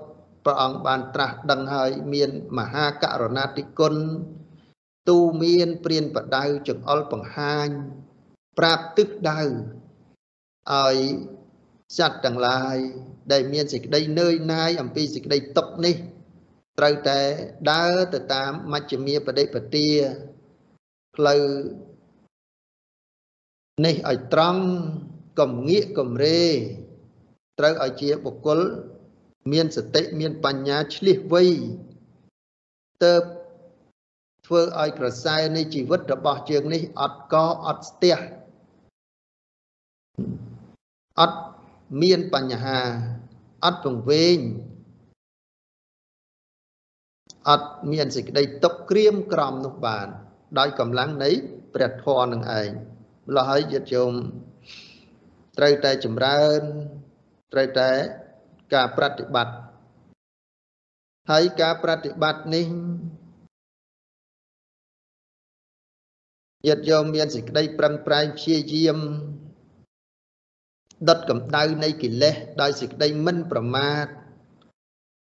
[0.44, 3.94] ព្រះអង្គបានត្រាស់ដឹងហើយមានមហាករុណាធិគុណ
[5.08, 7.68] ទូមានព្រានបដៅចង្អុលបង្ហាញ
[8.58, 10.96] ប្រាប់ទិសដៅឲ្យ
[11.94, 12.76] សត្វទាំងឡាយ
[13.32, 15.96] ដែលមានសេចក្តីនឿយណាយអំពីសេចក្តីទុក្ខនេះ
[16.78, 17.20] ត្រូវតែ
[17.72, 19.88] ដើរទៅតាមមជ្ឈមាបដិបទា
[21.16, 21.42] ផ្លូវ
[23.86, 24.62] នេះឲ្យត្រង់
[25.40, 26.44] កំងាកកំរេ
[27.58, 28.60] ត្រូវឲ្យជាបុគ្គល
[29.52, 31.44] មានសតិមានបញ្ញាឆ្លៀសវៃ
[33.04, 33.14] ទៅ
[34.46, 37.34] ធ្វើឲ្យក្រសែនៃជីវិតរបស់យើងនេះអត់ក
[37.66, 38.18] អត់ស្ទះ
[41.20, 41.40] អត់
[42.02, 42.80] មានបញ្ហា
[43.64, 44.38] អត់ពង្វេង
[47.48, 50.08] អត់មានសេចក្តីຕົកក្រៀមក្រំនោះបាន
[50.58, 51.30] ដោយកម្លាំងនៃ
[51.74, 52.70] ព្រះធម៌នឹងឯង
[53.28, 54.12] ម្ល៉េះហើយយត្តយោម
[55.58, 56.60] ត្រូវតែចម្រើន
[57.52, 57.90] ត្រូវតែ
[58.74, 59.56] ការប្រតិបត្តិ
[61.30, 62.66] ហើយការប្រតិបត្តិនេះ
[66.68, 68.98] យត្តយោមមានសេចក្តីប្រឹងប្រែងព្យាយាម
[71.08, 74.06] ដុតកម្ដៅនៃកិលេសដោយសេចក្តីមិនប្រមាទ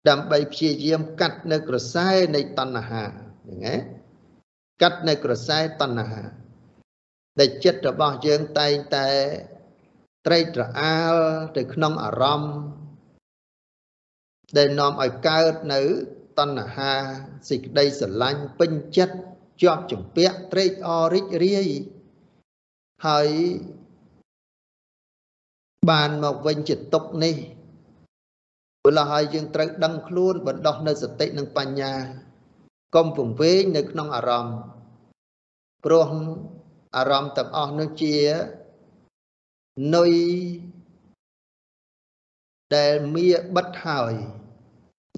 [0.10, 3.76] ដើម្បីព្យាយាមកាត់នៅក្រសែនៃតណ្ហាហ្នឹងណា
[4.82, 6.22] កាត់នៅក្រសែតណ្ហា
[7.40, 9.08] ដែលចិត្តរបស់យើងតែងតែ
[10.26, 11.16] ត្រេកត្រអាល
[11.58, 12.58] ទៅក្នុងអារម្មណ៍
[14.58, 15.82] ដែលនាំឲ្យកើតនៅ
[16.40, 16.94] តណ្ហា
[17.50, 19.18] សេចក្តីស្រឡាញ់ពេញចិត្ត
[19.62, 21.70] ជាប់ជំពាក់ត្រេកអររីករាយ
[23.08, 23.30] ហើយ
[25.90, 27.36] បានមកវិញជាទុកនេះ
[28.84, 31.94] ព្រោះហើយយើងត្រូវដឹងខ្លួនបណ្ដោះនៅសតិនិងបញ្ញា
[32.96, 34.58] កុំពង្វេងនៅក្នុងអារម្មណ៍
[35.86, 36.10] ព្រោះ
[36.98, 38.18] អារម្មណ៍ទាំងអស់នោះជា
[39.96, 40.12] នុយ
[42.76, 44.14] ដែលមៀបិទហើយ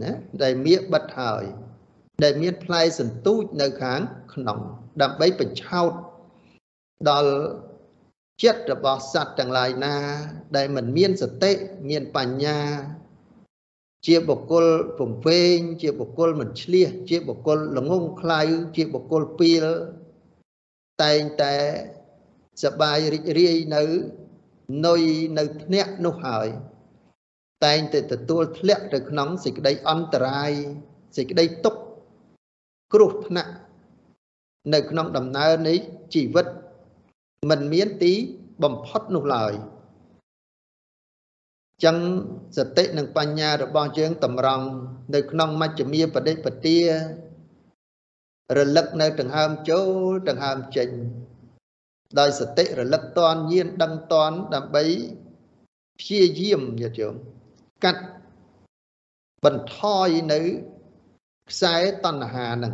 [0.04, 0.12] ណា
[0.44, 1.44] ដែលមៀបិទហើយ
[2.24, 4.00] ដែលមានផ្លែសន្ទូចនៅខាង
[4.34, 4.60] ក្នុង
[5.02, 5.92] ដើម្បីបញ្ឆោត
[7.10, 7.34] ដល់
[8.44, 9.96] ចិត្តរបស់សត្វទាំងឡាយណា
[10.56, 11.52] ដែលមិនមានសតិ
[11.90, 12.60] មានបញ្ញា
[14.08, 14.66] ជាបុគ្គល
[15.00, 18.42] ពំវែងជាបុគ្គលមិនឆ្លៀសជាបុគ្គលល្ងងខ្លៅ
[18.76, 19.66] ជាបុគ្គលពៀល
[21.04, 21.56] តែងតែ
[22.64, 23.84] សបាយរីករាយនៅ
[24.86, 25.02] នុយ
[25.38, 26.48] នៅភ្នាក់នោះហើយ
[27.66, 30.52] តែងតែទទួលធ្លាក់ទៅក្នុងសេចក្តីអន្តរាយ
[31.18, 31.82] សេចក្តីទុក្ខ
[32.94, 33.52] គ្រោះថ្នាក់
[34.74, 35.74] នៅក្នុងដំណើរនៃ
[36.14, 36.48] ជីវិត
[37.50, 38.14] មិនមានទី
[38.64, 39.54] បំផុតនោះឡើយ
[41.84, 41.98] ចឹង
[42.58, 44.66] សតិនិងបញ្ញារបស់យើងតម្រង់
[45.16, 46.80] នៅក្នុងមជ្ឈមាបដិបទា
[48.58, 50.90] រលឹកនៅដង្ហើមចូលដង្ហើមចេញ
[52.20, 54.84] ដោយសតិរលឹកតនញាណដឹងតនដើម្បី
[56.00, 57.16] ព្យាយាមញាតិញោម
[57.84, 58.04] កាត់
[59.46, 60.40] បន្ថយនៅ
[61.50, 61.76] ខ្សែ
[62.06, 62.74] តណ្ហានឹង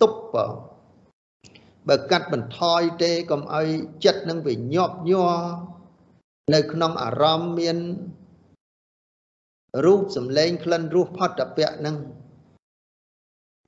[0.00, 0.46] ទប់បើ
[1.88, 3.66] បើកាត់បន្ថយទេកុំឲ្យ
[4.04, 5.34] ចិត្តនឹងវាញាប់ញ័រ
[6.54, 7.78] នៅក្នុងអារម្មណ៍មាន
[9.84, 11.96] រូបសម្លេងក្លិនរសផុតពៈនឹង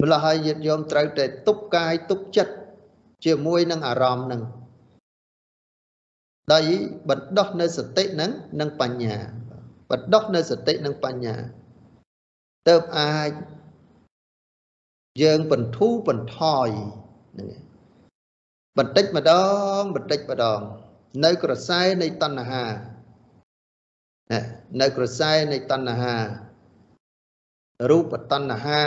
[0.02, 2.54] ម្ល៉េះហើយញាតិញោមត្រូវតែទប់កាយទប់ចិត្ត
[3.24, 4.42] ជាមួយនឹងអារម្មណ៍នឹង
[6.52, 6.64] ដោយ
[7.08, 9.16] បណ្ដោះនៅសតិនឹងនិងបញ្ញា
[9.90, 11.34] បណ្ដោះនៅសតិនិងបញ្ញា
[12.68, 13.30] ទៅអាច
[15.22, 16.68] យើងបន្ធូរបន្ថយ
[17.32, 17.65] ហ្នឹង
[18.78, 19.32] បន្តិចម្ដ
[19.78, 20.60] ងបន្តិចម្ដង
[21.24, 22.64] នៅក្រសែនៃតណ្ហា
[24.80, 26.16] នៅក្រសែនៃតណ្ហា
[27.90, 28.82] រូបតណ្ហា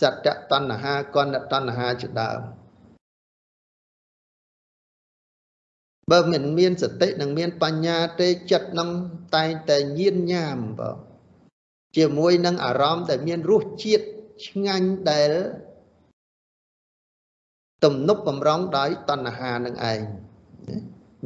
[0.00, 2.40] សត្វតណ្ហាកណ្ដតណ្ហាជាដើម
[6.10, 8.90] បើមិនមានសតិនិងមានបញ្ញាទេចិត្តនឹង
[9.36, 10.90] តែងតែញៀនញ៉ាមបើ
[11.96, 14.06] ជាមួយនឹងអារម្មណ៍ដែលមានរសជាតិ
[14.46, 15.32] ឆ្ងាញ់ដែល
[17.84, 20.00] ទំនប់បំរុងដោយតណ្ហានឹងឯង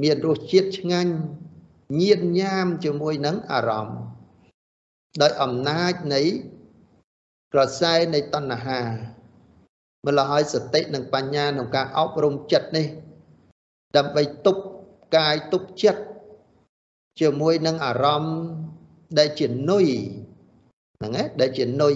[0.03, 1.13] មានរសជាតិឆ្ងាញ់
[2.01, 4.01] ញៀនញ៉ាមជាមួយនឹងអារម្មណ៍
[5.23, 6.23] ដោយអំណាចនៃ
[7.53, 8.81] ក្រសែនៃតណ្ហា
[10.07, 12.87] ម្ល៉េះហើយសតិនិងបញ្ញាក្នុងការអប់រំចិត្តនេះ
[13.97, 14.63] ដើម្បីទប់
[15.17, 16.03] កាយទប់ចិត្ត
[17.21, 18.37] ជាមួយនឹងអារម្មណ៍
[19.19, 19.87] ដែលជានុយ
[20.99, 21.95] ហ្នឹងឯងដែលជានុយ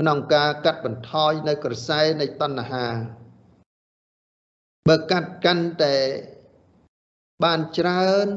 [0.00, 2.86] ក្នុងការកាត់បន្ថយនៅក្រសែនៃតណ្ហា
[4.88, 5.96] បើកាត់កាន់តែ
[7.44, 8.28] បានច្រើន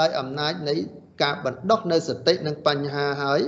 [0.00, 0.74] ដោយអំណាចនៃ
[1.22, 3.40] ការបណ្ដោះនៅសតិនិងបញ្ហាហើយ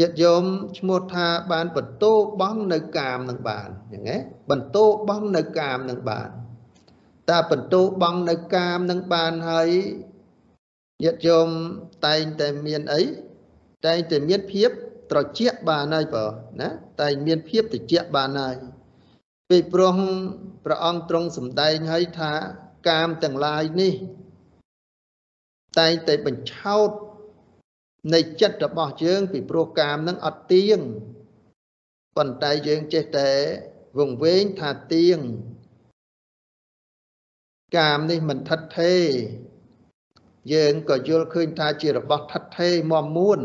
[0.00, 0.44] ញាតិយោម
[0.78, 4.16] ឈ្មោះថាបានបន្ទោបង់នៅកាមនឹងបានយ៉ាងណា
[4.50, 6.30] បន្ទោបង់នៅកាមនឹងបាន
[7.30, 9.68] តើបន្ទោបង់នៅកាមនឹងបានហើយ
[11.04, 11.48] ញាតិយោម
[12.06, 13.02] តែងតែមានអី
[13.86, 14.70] តែងតែមានភាព
[15.10, 16.26] ត្រជាក់បានហើយបើ
[16.60, 16.68] ណា
[17.00, 18.56] តែមានភាពត្រជាក់បានហើយ
[19.50, 19.98] ពេលព្រោះ
[20.64, 22.32] ព្រះអង្គទ្រង់សម្ដែងឲ្យថា
[22.88, 23.94] កាមទាំងឡាយនេះ
[25.78, 26.90] តែងតែបញ្ឆោត
[28.14, 30.78] នៃចិត្តរបស់យើងពីព្រោះកាមនឹងអត់ទៀង
[32.16, 33.30] ប៉ុន្តែយើងចេះតែ
[33.98, 35.18] វង្វេងថាទៀង
[37.78, 39.04] កាមនេះមិនថិតថេរ
[40.54, 43.40] យើងក៏យល់ឃើញថាជារបស់ថិតថេរមមមួន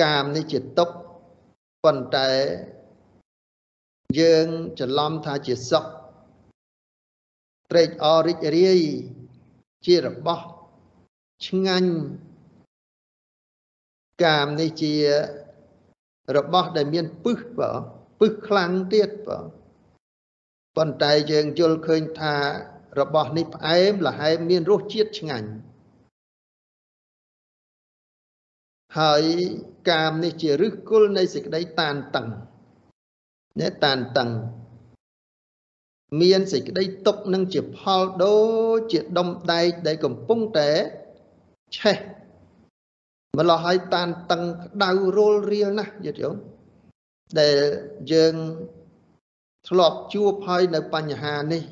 [0.00, 0.90] កាមនេះជាទុក
[1.84, 2.30] ប៉ុន្តែ
[4.18, 4.46] យើង
[4.78, 5.84] ច្រឡំថាជាសុខ
[7.70, 8.80] ត្រេកអររីករាយ
[9.86, 10.44] ជារបស់
[11.46, 11.92] ឆ្ងាញ់
[14.24, 14.94] កាមនេះជា
[16.36, 17.70] របស់ដែលមានពឹសបើ
[18.18, 19.38] ពឹសខ្លាំងទៀតបើ
[20.76, 22.34] ប៉ុន្តែយើងយល់ឃើញថា
[23.00, 25.50] របស់នេះផ្អែមល្ហែមមានរសជាតិឆ្ងាញ់
[28.98, 29.24] ហើយ
[29.88, 32.26] កាមនេះជាឫសគល់នៃសេចក្តីតានតឹង
[33.60, 34.30] ណែតានតឹង
[36.20, 38.36] មានសេចក្តីទុកនឹងជាផលដូ
[38.74, 40.70] ចជាដុំដែកដែលកំពុងតែ
[41.76, 41.96] ឆេះ
[43.38, 46.28] ម្ល៉េះឲ្យតានតឹងក្តៅរលរៀលណាស់យល់ទេ
[47.40, 47.56] ដែល
[48.12, 48.34] យើង
[49.68, 51.62] ធ្លាប់ជួបហើយនៅបញ្ហានេះ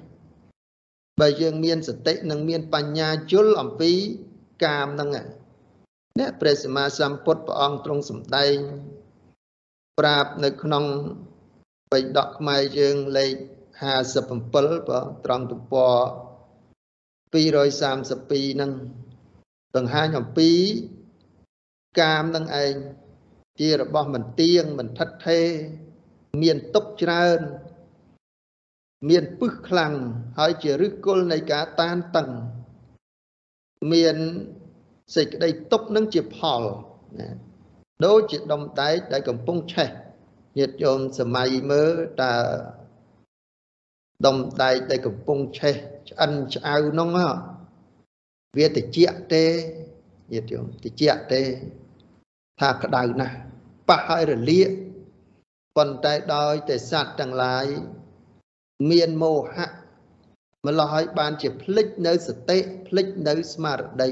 [1.21, 3.93] បើយើងមានសតិនិងមានបញ្ញាយល់អំពី
[4.65, 5.11] កាមហ្នឹង
[6.19, 8.57] អ្នកព្រះសម្មាសម្ពុទ្ធព្រះអង្គទ្រង់សម្ដែង
[9.99, 10.85] ប្រាប់នៅក្នុង
[11.93, 13.35] បិដកខ្មែរយើងលេខ
[13.93, 15.97] 57បើត្រង់ទំព័រ
[17.33, 18.73] 232ហ្នឹង
[19.75, 20.51] បង្ហាញអំពី
[22.01, 22.75] កាមនឹងឯង
[23.61, 25.47] ជារបស់មិនទៀងមិនថិតថេរ
[26.43, 27.41] មានទុកច្រើន
[29.09, 29.95] មានពឹសខ្លាំង
[30.39, 32.29] ហើយជាឫសគល់នៃការតានតឹង
[33.93, 34.17] មាន
[35.15, 36.63] សេចក្តីទុកនឹងជាផល
[37.19, 37.29] ណា
[38.07, 39.89] ដូចជាដុំដែកដែលកំពុងឆេះ
[40.59, 41.93] ញាតិញោមសម័យមើល
[42.23, 42.35] តើ
[44.27, 45.75] ដុំដែកដែលកំពុងឆេះ
[46.09, 47.17] ឆ្អិនឆ្អៅនោះ
[48.57, 48.99] វាតិច
[49.33, 49.45] ទេ
[50.33, 51.43] ញាតិញោមតិចទេ
[52.61, 53.37] ថាក្តៅណាស់
[53.89, 54.71] ប៉ះឲ្យរលាក
[55.77, 57.67] ប៉ុន្តែដោយតែសត្វទាំងឡាយ
[58.91, 59.69] មានមោហៈ
[60.67, 64.11] ម្ល៉េះឲ្យបានជាភ្លេចនៅសតិភ្លេចនៅស្មារតី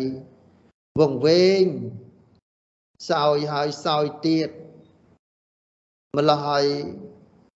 [1.01, 1.67] វងវែង
[3.11, 4.49] សោយហើយសោយទៀត
[6.17, 6.67] ម្ល៉េះឲ្យ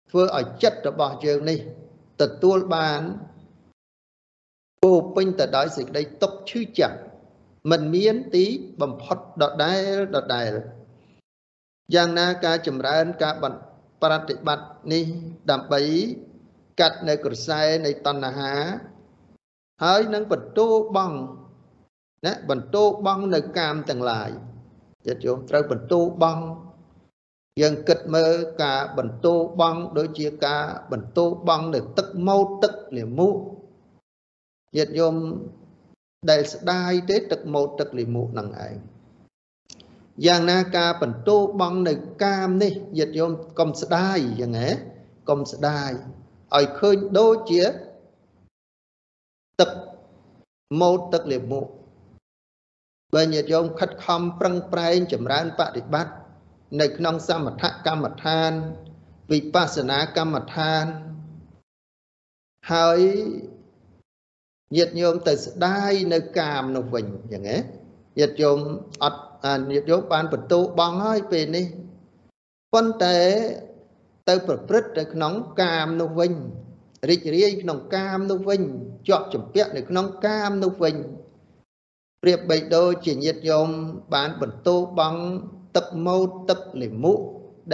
[0.09, 1.59] ធ្វើឲ្យចិត្តរបស់យើងនេះ
[2.21, 3.01] ទទួលបាន
[4.83, 6.97] ពោពេញទៅដោយសេចក្តីទុកឈឺចាប់
[7.71, 8.45] មិនមានទី
[8.81, 10.51] បំផុតដដែលដដែល
[11.95, 13.35] យ៉ាងណាការចម្រើនការ
[14.01, 15.05] ប្រតិបត្តិនេះ
[15.51, 15.81] ដើម្បី
[16.79, 18.53] កាត់នៅក្រសែនៃតណ្ហា
[19.83, 21.11] ហើយនឹងបន្ទោបង
[22.25, 24.29] ណាបន្ទោបងនៅកាមទាំងឡាយ
[25.07, 26.39] ចិត្តយោមត្រូវបន្ទោបង
[27.61, 33.35] យើងគិតមើលការបន្ទោបងដូចជាការបន្ទោបងនៅទឹកម៉ូតទឹកលាមុខ
[34.75, 35.15] ញាតិញោម
[36.29, 38.75] ដែលស្ដាយទេទឹកម៉ូតទឹកលាមុខនឹងឯង
[40.25, 44.71] យ៉ាងណាការបន្ទោបងនៅកាមនេះញាតិញោមកុំស្ដាយយ៉ាងហ៎
[45.29, 45.91] កុំស្ដាយ
[46.55, 47.63] ឲ្យឃើញដូចជា
[49.59, 49.71] ទឹក
[50.81, 51.65] ម៉ូតទឹកលាមុខ
[53.13, 56.13] បើញាតិញោមខិតខំប្រឹងប្រែងចម្រើនបប្រតិបត្តិ
[56.81, 58.51] នៅក្នុងសមថកម្មដ្ឋាន
[59.31, 60.85] វិបស្សនាកម្មដ្ឋាន
[62.71, 62.99] ហើយ
[64.75, 67.57] ញាតិញោមទៅស្ដាយនៅកាមនោះវិញយ៉ាងណា
[68.19, 68.59] ញាតិញោម
[69.03, 69.21] អត់
[69.71, 71.65] ញាតិញោមបានបន្ទោបងហើយពេលនេះ
[72.73, 73.17] ប៉ុន្តែ
[74.29, 76.33] ទៅប្រព្រឹត្តទៅក្នុងកាមនោះវិញ
[77.09, 78.61] រីករាយក្នុងកាមនោះវិញ
[79.07, 80.95] ជាប់ចម្ពាក់នៅក្នុងកាមនោះវិញ
[82.23, 83.67] ប្រៀបបីដូចជាញាតិញោម
[84.13, 85.21] បានបន្ទោបង់
[85.75, 87.13] ទឹកម៉ូតទឹកលិមុ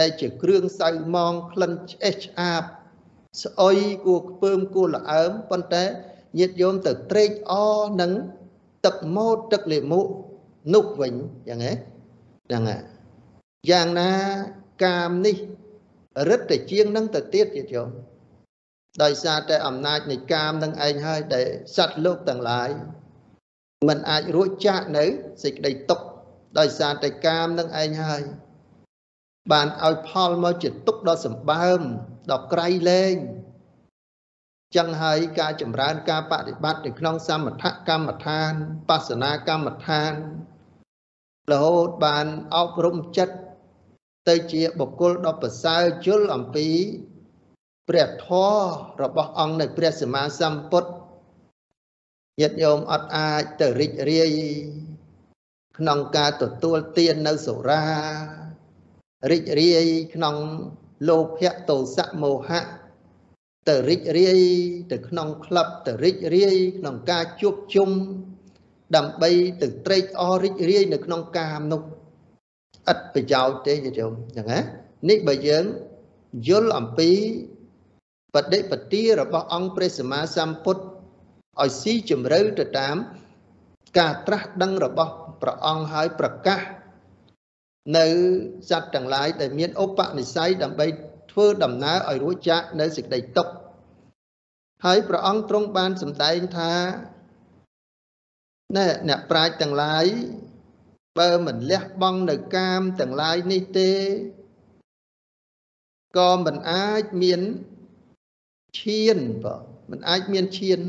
[0.00, 2.62] ដែលជាគ្រឿងសៅមងក្លិនឆ្អេះឆ្អាប
[3.42, 5.84] ស្អុយគួខ្ពើមគួល្អើមប៉ុន្តែ
[6.38, 8.12] ញាតិញោមទៅត្រេកអរនឹង
[8.84, 10.00] ទឹកម៉ូតទឹកលិមុ
[10.74, 11.14] នោះវិញ
[11.48, 11.72] យ៉ាងហ៎
[12.50, 12.78] យ៉ាងហ៎
[13.70, 14.10] យ៉ាងណា
[14.84, 15.36] កាមនេះ
[16.28, 17.84] រឹតតែជាងនឹងទៅទៀតទៀតយោ
[19.02, 22.70] ដោយសារតែអំណាចនៃកាមនឹងឯងហើយដែលសត្វលោកទាំងឡាយ
[23.88, 25.04] มันអាចរួចចាកនៅ
[25.42, 26.04] សេចក្តីទុក្ខ
[26.58, 28.22] ដោយសារតែកាមនឹងឯងហើយ
[29.52, 31.80] បានឲ្យផលមកជាទុក្ខដ៏សម្បើម
[32.32, 33.16] ដ៏ក្រៃលែង
[34.76, 38.52] ចឹងហើយការចម្រើនការបដិបត្តិនៅក្នុងសមថកម្មដ្ឋាន
[38.88, 40.12] បស្សនាកម្មដ្ឋាន
[41.52, 43.36] រហូតបានអប់រំចិត្ត
[44.28, 46.68] ទៅជាបុគ្គលដ៏ប្រសើរយល់អំពី
[47.88, 48.58] ព្រះធម៌
[49.02, 50.90] របស់អង្គនៅព្រះសម្មាសម្ពុទ្ធ
[52.40, 54.30] ញាតិញោមអត់អាចទៅរីករាយ
[55.78, 57.84] ក្នុងការទទួលទាននៅសុរា
[59.30, 60.36] រីករាយក្នុង
[61.08, 62.66] លោភៈទោសៈមោហៈ
[63.68, 64.40] ទៅរីករាយ
[64.92, 67.90] ទៅក្នុងក្លឹបទៅរីករាយក្នុងការជួបជុំ
[68.96, 69.30] ដើម្បី
[69.62, 71.82] ទៅត្រេកអររីករាយនៅក្នុងកាមនោះ
[72.92, 74.60] ឥតប្រយោជន៍ទេញាតិញោមចឹងណា
[75.08, 75.64] នេះបើយើង
[76.48, 77.10] យល់អំពី
[78.34, 80.82] បដិបទារបស់អង្គព្រះសម្មាសម្ពុទ្ធ
[81.62, 82.96] ឲ្យស៊ីជម្រៅទៅតាម
[83.98, 86.60] ការត្រាស់ដឹងរបស់ព្រះអង្គហើយប្រកាស
[87.98, 88.06] នៅ
[88.70, 90.86] សត្វទាំងឡាយដែលមានឧបនិស្ស័យដើម្បី
[91.30, 93.52] ធ្វើដំណើរឲ្យរួចចាកនៅសេចក្តីទុក្ខ
[94.84, 96.72] ហើយព្រះអង្គទ្រង់បានសម្ដែងថា
[98.76, 100.06] ណែអ្នកប្រាជ្ញទាំងឡាយ
[101.18, 103.92] បើមិនលះបង់នៅកាមទាំងឡាយនេះទេ
[106.18, 107.40] ក៏មិនអាចមាន
[108.78, 109.56] ឈានបើ
[109.90, 110.80] មិនអាចមានឈាន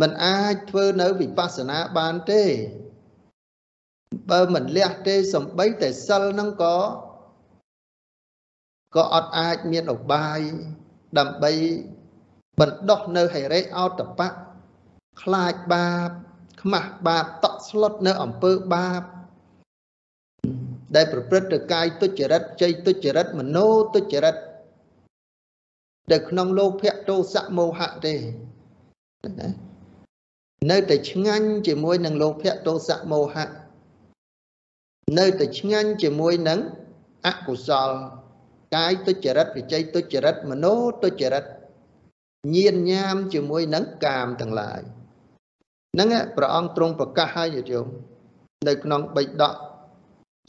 [0.00, 2.44] មិនអាចធ្វើនៅវិបស្សនាបានទេ
[4.30, 6.76] បើមិនលះទេសំបីតែសិលហ្នឹងក៏
[8.96, 10.40] ក៏អត់អាចមានឧបាយ
[11.18, 11.52] ដើម្បី
[12.60, 14.28] បណ្ដោះនៅហិរិអតបៈ
[15.22, 16.10] ខ្លាចបាប
[16.62, 19.02] ខ្មាស់បាបតក់ស្លុតនៅអំពើបាប
[20.94, 23.56] ដែលប្រព្រឹត្តទៅកាយទុច្ចរិតជ័យទុច្ចរិតមโน
[23.94, 24.36] ទុច្ចរិត
[26.10, 28.14] ដែលក្នុងលោភៈទោសៈមោហៈទេ
[30.68, 33.50] នៅតែឆ្ងាញ់ជាមួយនឹងលោភៈទោសៈមោហៈ
[35.18, 36.60] នៅតែឆ្ងាញ់ជាមួយនឹង
[37.26, 37.90] អកុសល
[38.74, 40.66] កាយទុច្ចរិតវិជ័យទុច្ចរិតមโน
[41.02, 41.44] ទុច្ចរិត
[42.54, 44.80] ញៀនញ៉ាមជាមួយនឹងកាមទាំងឡាយ
[45.94, 47.86] ហ្នឹងព្រះអង្គទ្រង់ប្រកាសឲ្យយោម
[48.68, 49.54] នៅក្នុងបិដក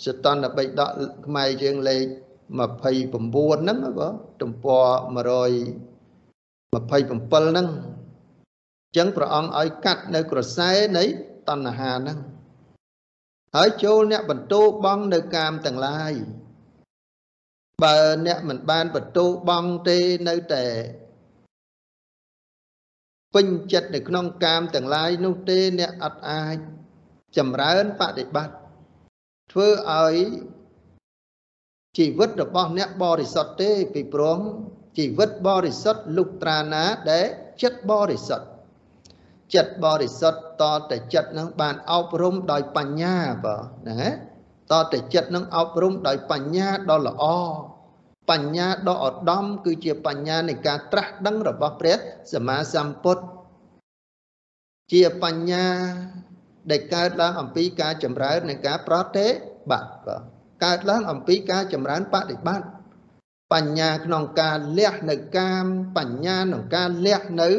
[0.06, 0.90] សតនបិដក
[1.26, 2.06] ខ្មែរយើងលេខ
[2.62, 4.08] 29ហ្នឹងបើ
[4.42, 5.16] ទំព័រ127
[7.50, 11.04] ហ្នឹងអញ្ចឹងព្រះអង្គឲ្យកាត់នៅក្រសែនៃ
[11.50, 12.20] តណ្ហាហ្នឹង
[13.56, 16.14] ហើយចូលអ្នកបន្ទោបងនៅកាមទាំងឡាយ
[17.84, 20.00] បើអ្នកមិនបានបន្ទោបងទេ
[20.30, 20.66] នៅតែ
[23.34, 26.58] ពេញចិត្តនៅក្នុងកាមទាំងឡាយនោះទេអ្នកអត់អាច
[27.38, 28.56] ចម្រើនបដិបត្តិ
[29.52, 30.16] ធ្វើឲ្យ
[31.98, 34.40] ជីវិតរបស់អ្នកបរិសុទ្ធទេពីព្រោះ
[34.98, 37.26] ជីវិតបរិសុទ្ធលុះត្រាណាដែល
[37.62, 38.51] ចិត្តបរិសុទ្ធ
[39.56, 43.58] ចិត្តបរិសុទ្ធតតែចិត្តនឹងបានអប់រំដោយបញ្ញាបើ
[43.90, 44.10] ណា
[44.72, 47.26] តតែចិត្តនឹងអប់រំដោយបញ្ញាដ៏ល្អ
[48.30, 51.98] បញ្ញាដ៏ឧត្តមគឺជាបញ្ញានៃការត្រាស់ដឹងរបស់ព្រះ
[52.34, 53.24] សម្មាសម្ពុទ្ធ
[54.92, 55.66] ជាបញ្ញា
[56.72, 59.28] ដែលកើតឡើងអំពីការចម្រើននៃការប្រតិ
[59.72, 60.22] បត្តិបាទ
[60.64, 62.68] កើតឡើងអំពីការចម្រើនបដិបត្តិ
[63.54, 65.66] បញ្ញាក្នុងការលះនៅកាម
[65.98, 67.50] បញ្ញាក្នុងការលះនៅ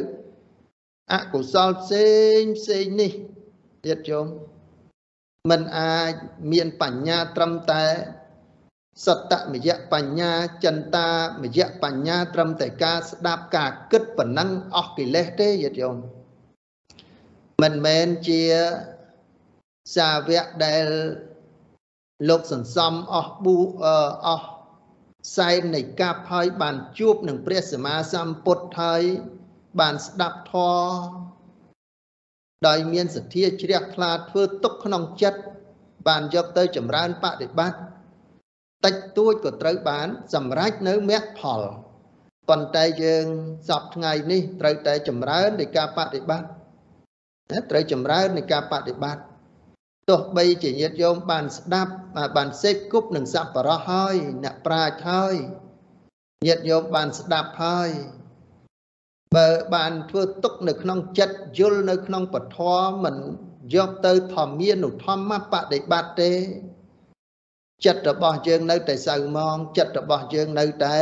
[1.12, 3.12] អកុសលផ្សេងផ្សេងនេះ
[3.84, 4.26] ទៀតជុំ
[5.50, 6.12] มันអាច
[6.52, 7.84] មានបញ្ញាត្រឹមតែ
[9.06, 10.32] សតមយៈបញ្ញា
[10.64, 11.08] ចិន្តា
[11.42, 16.02] មយៈបញ្ញាត្រឹមតែការស្ដាប់ការគិតប៉ុណ្ណឹងអស់កិលេសទេយល់យល់
[17.62, 18.42] មិនមែនជា
[19.96, 20.86] សាវកដែល
[22.28, 23.58] លោកសន្សំអស់ប៊ូ
[24.26, 24.48] អស់
[25.36, 29.02] សែននៃកាប់ហើយបានជួបនឹងព្រះសម្មាសម្ពុទ្ធហើយ
[29.80, 31.32] បានស្ដាប់ធម៌
[32.66, 35.40] ដោយមានសទ្ធាជ្រះថ្លាធ្វើទុកក្នុងចិត្ត
[36.08, 37.78] បានយកទៅចម្រើនបដិបត្តិ
[38.84, 41.60] តិចតួចក៏ត្រូវបាន សម្រេចនៅមគ្គផល
[42.48, 43.26] ប៉ុន្តែយើង
[43.68, 49.22] សពថ្ងៃនេះត្រូវតែចម្រើននៃការបដិបត្តិត្រូវចម្រើននៃការបដិបត្តិ
[50.10, 51.92] ទោះបីជាញាតិយោមបានស្ដាប់
[52.36, 54.14] បានសេពគប់នឹងសប្បុរសហើយ
[54.44, 55.34] អ្នកប្រាជ្ញហើយ
[56.46, 57.90] ញាតិយោមបានស្ដាប់ហើយ
[59.36, 62.58] បើបានធ្វើទុកនៅក្នុងចិត្តយល់នៅក្នុងពធ
[63.04, 63.16] មិន
[63.74, 66.32] យកទៅធម្មានុធម្មបដិបត្តិទេ
[67.84, 70.98] ចិត្តរបស់យើងនៅតែសៅមងចិត្តរបស់យើងនៅតែ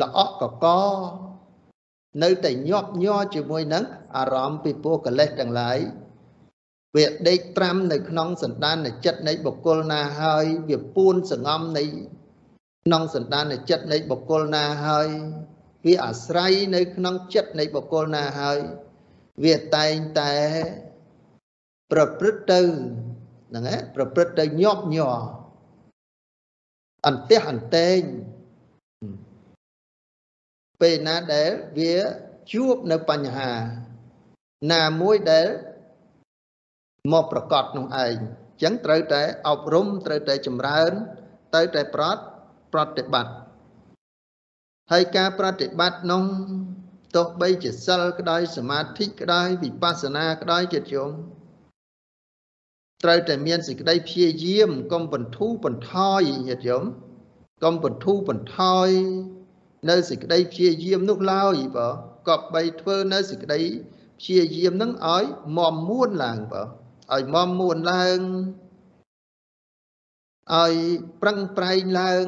[0.00, 0.66] ល្អក់កក
[2.22, 3.84] នៅតែញាប់ញ័រជាមួយនឹង
[4.16, 5.78] អារម្មណ៍ពីពោះកិលេសទាំងឡាយ
[6.96, 11.84] វាដេកត្រាំនៅក្នុងសន្តានចិត្តនៃបុគ្គលណាហើយវាពួនសងំនៃ
[12.84, 15.08] ក្នុងសន្តានចិត្តនៃបុគ្គលណាហើយ
[15.84, 18.58] វាអាស្រ័យនៅក្នុងចិត្តនៃបុគ្គលណាហើយ
[19.44, 20.34] វាតែងតែ
[21.92, 22.60] ប្រព្រឹត្តទៅ
[23.48, 25.20] ហ្នឹងឯងប្រព្រឹត្តទៅញាប់ញ័រ
[27.06, 28.00] អន្ទះអន្តែង
[30.80, 31.94] ពេលណាដែលវា
[32.52, 33.52] ជួបនៅបញ្ហា
[34.72, 35.48] ណាមួយដែល
[37.12, 40.92] មកប្រកាសនោះឯងអញ្ចឹងត្រូវតែអប់រំត្រូវតែចម្រើន
[41.54, 42.22] ទៅតែប្រត់
[42.72, 43.34] ប្រតិបត្តិ
[44.94, 46.24] ហើយការប្រតិបត្តិនោះ
[47.16, 51.10] ទោះបីជាសិលក្តៅសមាធិក្តៅវិបស្សនាក្តៅចិត្តយម
[53.02, 56.84] ត្រូវតែមានសេចក្តីព្យាយាមកុំបន្ធូរបន្ថយញាតិញោម
[57.64, 58.88] កុំបន្ធូរបន្ថយ
[59.90, 61.88] នៅសេចក្តីព្យាយាមនោះឡើយបើ
[62.28, 63.60] ក៏បីធ្វើនៅសេចក្តី
[64.20, 65.24] ព្យាយាមនឹងឲ្យ
[65.56, 66.62] មមមួនឡើងបើ
[67.14, 68.20] ឲ្យមមមួនឡើង
[70.54, 70.74] ឲ្យ
[71.22, 72.26] ប្រឹងប្រែងឡើង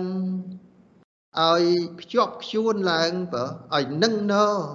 [1.43, 1.63] ឲ្យ
[2.01, 4.35] ខ្ជាប់ខ្ជួនឡើងបើឲ្យនឹងណ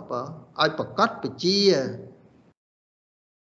[0.10, 0.22] បើ
[0.62, 1.62] ឲ្យប្រកាសពជា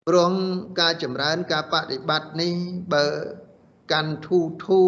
[0.08, 0.34] ព្រោះ
[0.80, 2.54] ការចម្រើនការបដិបត្តិនេះ
[2.94, 3.06] បើ
[3.92, 4.84] កាន់ធូធូ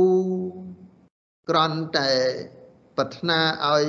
[1.50, 2.12] ក្រន់តែ
[2.98, 3.86] ប្រាថ្នាឲ្យ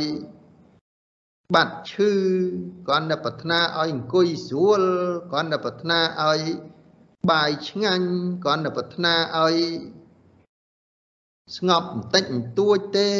[1.54, 2.12] បាត់ឈឺ
[2.86, 4.82] គ្រាន់តែប្រាថ្នាឲ្យអង្គុយស្រួល
[5.30, 6.40] គ្រាន់តែប្រាថ្នាឲ្យ
[7.30, 8.08] បាយឆ្ងាញ់
[8.44, 9.56] គ្រាន់តែប្រាថ្នាឲ្យ
[11.56, 13.10] ស្ងប់បន្តិចបន្តួចទេ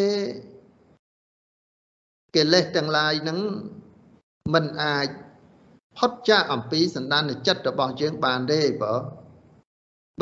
[2.37, 3.39] កិលេសទាំងឡាយហ្នឹង
[4.55, 5.09] มันអាច
[5.97, 8.95] ផុតចាកអំពីសន្តានចិត្តរបស់យើងបានទេបើ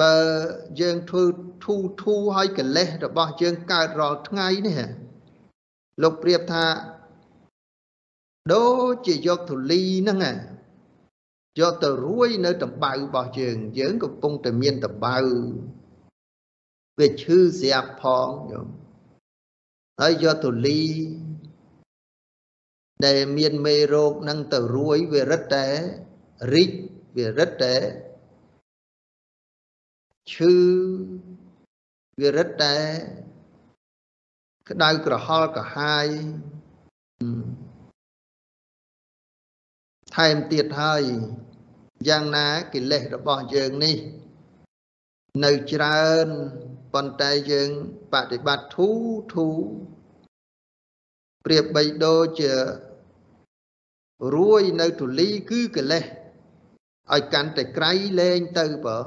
[0.01, 0.15] បើ
[0.81, 1.25] យើងធ្វើ
[1.65, 4.81] ធូធូឲ្យកិលេសរបស់យើងកើតរាល់ថ្ងៃនេះ
[6.03, 6.65] លោកប្រៀបថា
[8.53, 10.21] ដូចជាយកធូលីហ្នឹង
[11.61, 15.19] យកទៅរួយនៅតំបៅរបស់យើង យើងកំពុងតែមានតំបៅ
[16.99, 18.67] វាឈឺស្រាប់ផងញោម
[20.01, 20.83] ហើយយកធូលី
[23.07, 25.67] ដែលមានមេរោគនឹងទៅរួយវារឹតតែ
[26.53, 26.71] រីក
[27.17, 27.75] វារឹតតែ
[30.33, 30.55] ឈឺ
[32.21, 32.77] វារឹតតែ
[34.69, 36.07] ក្តៅក្រហល់ក្រហាយ
[40.17, 41.03] ថែមទៀតហើយ
[42.09, 43.97] យ៉ាងណាកិលេសរបស់យើងនេះ
[45.45, 46.29] នៅច្រើន
[46.95, 47.71] ប៉ុន្តែយើង
[48.13, 48.89] បដិបត្តិធូ
[49.35, 49.49] ធូ
[51.45, 52.53] ប្រៀបបីដូចជា
[54.35, 56.05] រួយនៅទូលីគឺកិលេស
[57.13, 58.99] ឲ្យកាន់តែក្រៃលែងទៅបើ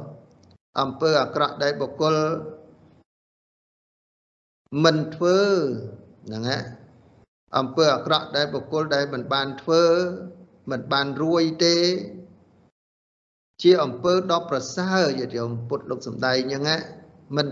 [0.81, 2.15] អំពើអាក្រក់ដែលបុគ្គល
[4.83, 5.39] មិនធ្វើ
[6.25, 6.59] ហ្នឹងហ៎
[7.57, 9.83] អំពើអាក្រក់ដែលបុគ្គលដែលមិនបានធ្វើ
[10.71, 11.77] មិនបានរួយទេ
[13.63, 16.77] ជាអំពើដ៏ប្រសើរយល់ពុទ្ធលោកសំដែងអញ្ចឹងណា
[17.35, 17.47] មិន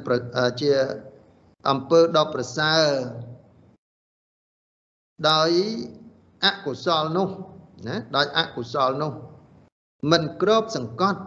[0.62, 0.72] ជា
[1.70, 2.88] អំពើដ៏ប្រសើរ
[5.30, 5.52] ដោយ
[6.46, 7.30] អកុសលនោះ
[7.88, 9.14] ណាដោយអកុសលនោះ
[10.12, 11.22] មិនគ្របសង្កត់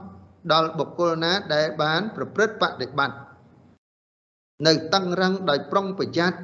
[0.52, 3.18] ដល់បុគ្គលណាដែលបាន ប្រព្រឹត្តបដិបត្តិ
[4.66, 6.38] នៅតឹងរឹងដោយប្រុងប្រយ័ត្ន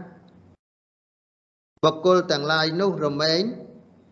[1.84, 3.42] បុគ្គលទាំងឡាយនោះរមែង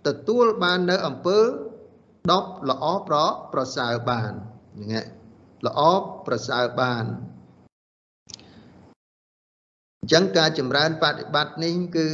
[0.06, 1.38] ទទួលបាននៅអំពើ
[2.30, 3.16] ដប់ល្អប្រ
[3.52, 4.32] ប្រសើរបាន
[4.76, 5.06] ហ្នឹង
[5.66, 5.80] ល្អ
[6.26, 7.04] ប្រសើរបាន
[10.00, 12.08] អញ្ចឹងការចម្រើនបប្រតិបត្តិនេះគឺ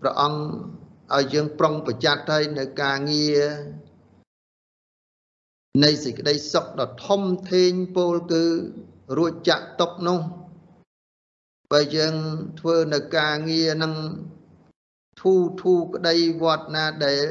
[0.00, 0.40] ព្រះអង្គ
[1.14, 3.42] ឲ្យយើងប្រុងប្រយ័ត្នហើយនៅការងារ
[5.84, 8.44] នៃសេចក្តីសុខដ៏ធំធេងពោលគឺ
[9.16, 10.20] រួចចាក់ຕົកនោះ
[11.72, 12.14] បើយើង
[12.60, 13.94] ធ្វើនៅការងារនឹង
[15.20, 17.22] ធូធូក្តីវត្តណាដែល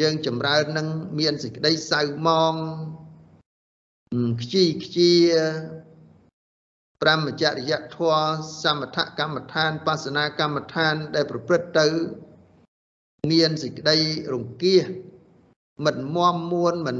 [0.00, 0.88] យើងចម្រើននឹង
[1.18, 2.54] មានសេចក្តីសៅមង
[4.42, 5.12] ខ្ជីខ្ជា
[7.02, 8.22] ប្រមចរិយធម៌
[8.62, 11.86] សមថកម្មដ្ឋានបស្សនាកម្មដ្ឋានដែលប្រព្រឹត្តទៅ
[13.30, 13.96] មានសេចក្តី
[14.34, 14.86] រង្គៀស
[15.86, 16.98] មិនមមមួនមិន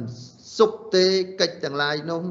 [0.58, 1.06] សុខទេ
[1.40, 2.22] កិច្ចទាំងឡាយនោះ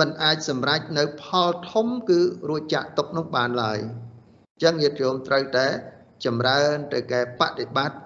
[0.00, 5.66] มันអាចសម្រេចនៅផលធំគឺរួចចាក់ទុកនោះបានឡើយអញ្ចឹងញាតិញោមត្រូវតែ
[6.24, 7.98] ចម្រើនទៅកែបដិបត្តិ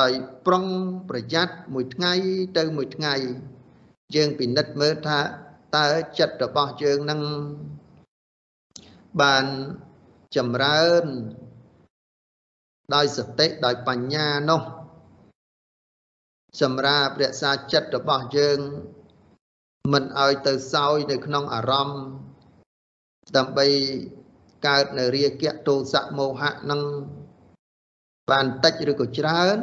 [0.00, 0.12] ដោយ
[0.46, 0.64] ប្រុង
[1.08, 2.12] ប្រយ័ត្នមួយថ្ងៃ
[2.58, 3.14] ទៅមួយថ្ងៃ
[4.16, 5.20] យើងពិនិត្យមើលថា
[5.76, 5.88] តើ
[6.18, 7.20] ចិត្តរបស់យើងនឹង
[9.22, 9.46] បាន
[10.36, 11.04] ចម្រើន
[12.94, 14.62] ដោយសតិដោយបញ្ញានោះ
[16.60, 18.58] សម្រាប់រក្សាចិត្តរបស់យើង
[19.92, 22.02] មិនឲ្យទៅសោយនៅក្នុងអារម្មណ៍
[23.36, 23.66] ដើម្បី
[24.66, 26.80] កើតនៅរាគៈទោសៈមោហៈនឹង
[28.30, 29.58] បានតិចឬក៏ច្រើន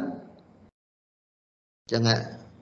[1.92, 2.02] ចឹង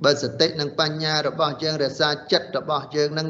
[0.05, 3.29] បើសតិនិងបញ្ញារបស់យើងរក្សាចិត្តរបស់យើងនឹង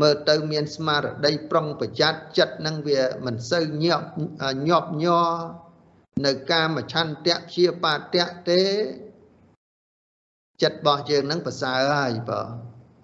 [0.00, 4.06] មើលទៅមានស្មារតីប្រុងប្រយ័ត្នចិត្តនឹងវាមិនសូវញាប់
[4.68, 5.28] ញាប់ញ័រ
[6.26, 8.62] នៅកាមឆន្ទៈព្យាបាទៈទេ
[10.62, 12.42] ចិត្តរបស់យើងនឹងប្រសើរហើយបើ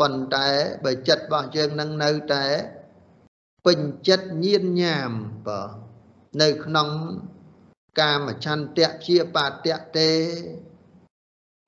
[0.00, 0.48] ប៉ុន្តែ
[0.84, 2.44] បើចិត្តរបស់យើងនឹងនៅតែ
[3.66, 5.10] ពេញចិត្តញៀនញ៉ាម
[5.46, 5.60] បើ
[6.42, 6.88] នៅក្នុង
[8.00, 10.10] កាមឆន្ទៈព្យាបាទៈទេ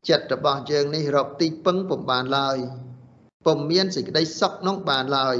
[0.09, 2.59] ចិត្តរបស់យើងនេះរកទីពឹងពុំបានឡើយ
[3.47, 5.37] ពុំមានសេចក្តីសុខនោះបានឡើយ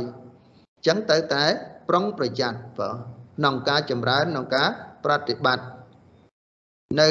[0.77, 1.45] អញ្ចឹងទៅតែ
[1.89, 2.91] ប្រុងប្រយ័ត្នបើ
[3.37, 4.69] ក្នុងការចម្រើនក្នុងការ
[5.05, 5.76] ប្រតិបត្តិ
[7.01, 7.11] នៅ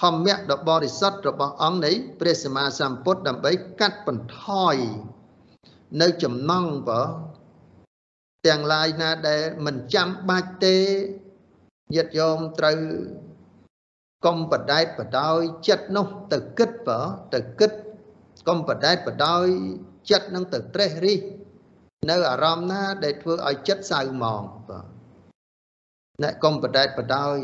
[0.00, 1.90] ធម្មៈដ៏បរិសុទ្ធរបស់អង្គនៃ
[2.20, 4.76] ព្រះសម្មាសម្ពុទ្ធដើម្បីកាត់បន្ថយ
[6.02, 7.02] នៅចំណងបើ
[8.46, 10.76] ទាំងឡាយណាដែលមិនចាំបាច់ទេ
[11.94, 12.78] ញាតិយោមត្រូវ
[14.26, 17.00] កុំបដែតបដោយចិត្តនោះទៅគិតបើ
[17.34, 17.72] ទៅគិត
[18.48, 19.46] កុំបដែតបដោយ
[20.10, 21.20] ចិត្តនឹងទៅត្រេះរិះ
[22.10, 24.86] នៅអារម្មណ៍ណាដែលធ្វើឲ្យចិត្តសៅហ្មងបាទ
[26.22, 27.36] អ្នកកុំបដែតបដោយ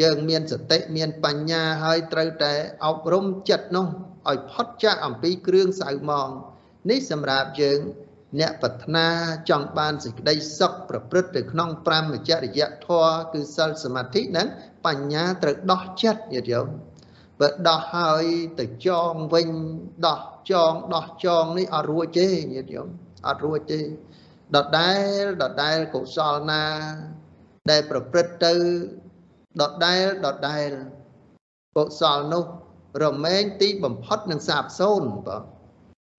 [0.00, 2.52] យើងមានសតិមានបញ្ញាហើយត្រូវតែ
[2.86, 3.86] អប់រំចិត្តនោះ
[4.30, 6.28] ឲ្យផុតចាកអំពីគ្រឿងសៅហ្មង
[6.90, 7.80] នេះសម្រាប់យើង
[8.40, 9.06] អ្នកប្រាថ្នា
[9.50, 14.48] ចង់បានសេចក្តីសុខប្រព្រឹត្តទៅក្នុង5មច្ចរិយធម៌គឺសិលសមាធិនិង
[14.86, 16.68] បញ្ញាត្រូវដោះចិត្តញាតិយោម
[17.40, 18.24] បើដោះហើយ
[18.60, 19.48] ទៅចងវិញ
[20.06, 20.20] ដោះ
[20.50, 22.88] ចងដោះចងនេះអត់រួចទេញាតិយោម
[23.28, 23.80] អត់រួចទេ
[24.56, 26.64] ដដែលដដែលកុសលណា
[27.70, 28.54] ដែលប្រព្រឹត្តទៅ
[29.58, 30.70] ដដែលដដែល
[31.76, 32.44] កុសលនោះ
[33.04, 35.42] រមែងទីបំផុតនឹងសាបសូន្យបាទ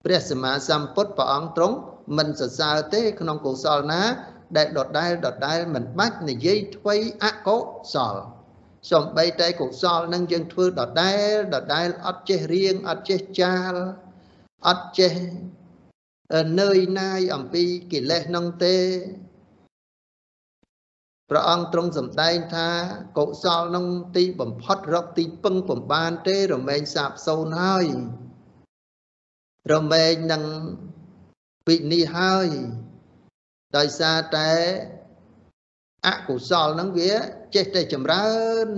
[0.04, 1.76] ព្រះសម្មាសម្ពុទ្ធព្រះអង្គទ្រង់
[2.18, 4.02] មិនសរសើរទេ ក្នុងកុសលណា
[4.56, 7.58] ដែលដដែលដដែលមិនបាច់និយាយថ្វីអកុ
[7.94, 8.16] សល
[8.90, 13.74] សំបីតែកុសលនឹងយើងធ្វើដដែលដដែលអត់ចេះរៀងអត់ចេះចាល
[14.68, 15.12] អត់ចេះ
[16.60, 18.76] នឿយណាយអំពីកិលេសនឹងទេ
[21.34, 22.68] ព្រះអង្គទ្រង់សម្ដែងថា
[23.18, 27.86] កុសលនឹងទីបំផុតរកទីពឹងពំបានទេរមែងសាបសូន្យហើយ
[29.72, 30.42] រមែងនឹង
[31.68, 32.48] វិនិច្ឆ័យហើយ
[33.76, 34.50] ដោយសារតែ
[36.06, 37.12] អកុសលហ្នឹងវា
[37.54, 38.30] ចេះតែចម្រើ
[38.64, 38.68] ន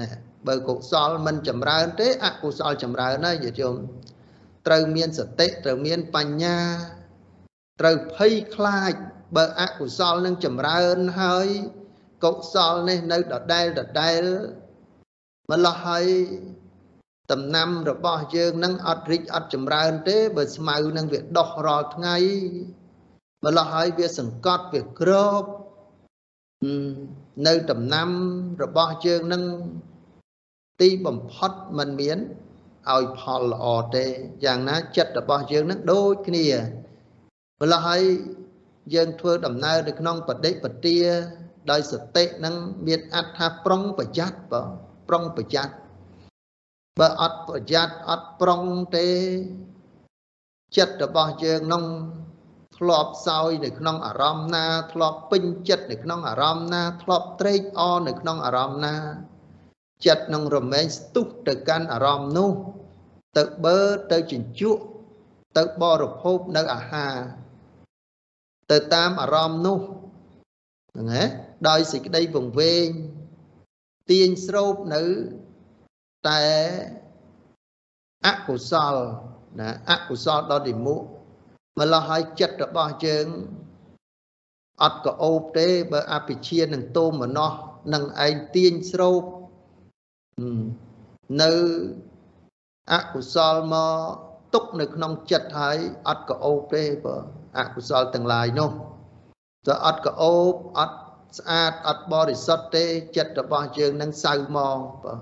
[0.00, 0.08] ណា
[0.46, 3.76] បើកុសលមិនចម្រើនទេអកុសលចម្រើនហើយញាតិញោម
[4.66, 6.58] ត្រូវមានសតិត្រូវមានបញ្ញា
[7.80, 8.92] ត្រូវភ័យខ្លាច
[9.36, 11.48] បើអកុសលនឹងចម្រើនហើយ
[12.24, 14.22] កុសលនេះនៅដដែលដដែល
[15.50, 16.06] ម្ល៉េះហើយ
[17.32, 22.16] ដំណាំរបស់យើងនឹងអត់រីកអត់ចម្រើនទេបើស្មៅនឹងវាដុះរាល់ថ្ងៃ
[23.44, 25.42] ម្ល៉េះហើយវាសង្កត់វាក្រប
[27.46, 28.08] នៅដំណាំ
[28.62, 29.42] របស់យើងនឹង
[30.80, 32.18] ទីបំផុតมันមាន
[32.94, 34.06] ឲ្យផលល្អទេ
[34.44, 36.46] យ៉ាងណាចិត្តរបស់យើងនឹងដូចគ្នា
[37.60, 38.02] ម្ល៉េះហើយ
[38.94, 40.98] យើងធ្វើដំណើរនៅក្នុងបដិបទា
[41.70, 42.54] ដោយសតិនឹង
[42.86, 44.62] មានអត្ថាប្រុងប្រយ័ត្នបើ
[45.08, 45.74] ប្រុងប្រយ័ត្ន
[46.98, 48.62] បើអត់ប្រយ័ត្នអត់ប្រុង
[48.96, 49.08] ទេ
[50.76, 51.84] ចិត្តរបស់យើងនឹង
[52.76, 58.96] ធ្លាប់សោយនៅក្នុងអារម្មណ៍ណា ធ្លាប់ពេញចិត្តនៅក្នុងអារម្មណ៍ណា ធ្លាប់ត្រេកអរនៅក្នុងអារម្មណ៍ណា
[60.06, 62.50] ចិត្តនឹងរមែងស្ទុះទៅកាន់អារម្មណ៍នោះ
[63.36, 63.78] ទៅបើ
[64.12, 64.82] ទៅជញ្ជក់
[65.56, 67.16] ទៅបរិភោគនៅអាហារ
[68.70, 69.78] ទៅតាមអារម្មណ៍នោះ
[70.96, 71.22] ហ្នឹងហ៎
[71.68, 72.86] ដោយសេចក្តីវង្វេង
[74.10, 75.04] ទាញស្រូបនៅ
[76.28, 76.44] តែ
[78.26, 78.94] អកុសល
[79.58, 81.00] ណាអកុសលដល់ទីមុខ
[81.78, 83.26] ម្ល៉េះហើយចិត្តរបស់យើង
[84.82, 87.52] អត់ក៏អូបទេបើអភិជានឹងតោមមនោះ
[87.94, 89.22] នឹងឯងទាញស្រូប
[91.42, 91.52] នៅ
[92.92, 95.78] អកុសលមកទុកនៅក្នុងចិត្តហើយ
[96.08, 97.16] អត់ក៏អូបទេបើ
[97.58, 98.70] អកុសលទាំងឡាយនោះ
[99.66, 100.98] ទៅអត់ក៏អូបអត់
[101.38, 102.86] ស្អាតអត់បរិសុទ្ធទេ
[103.16, 105.14] ចិត្តរបស់យើងនឹងសៅមកបើ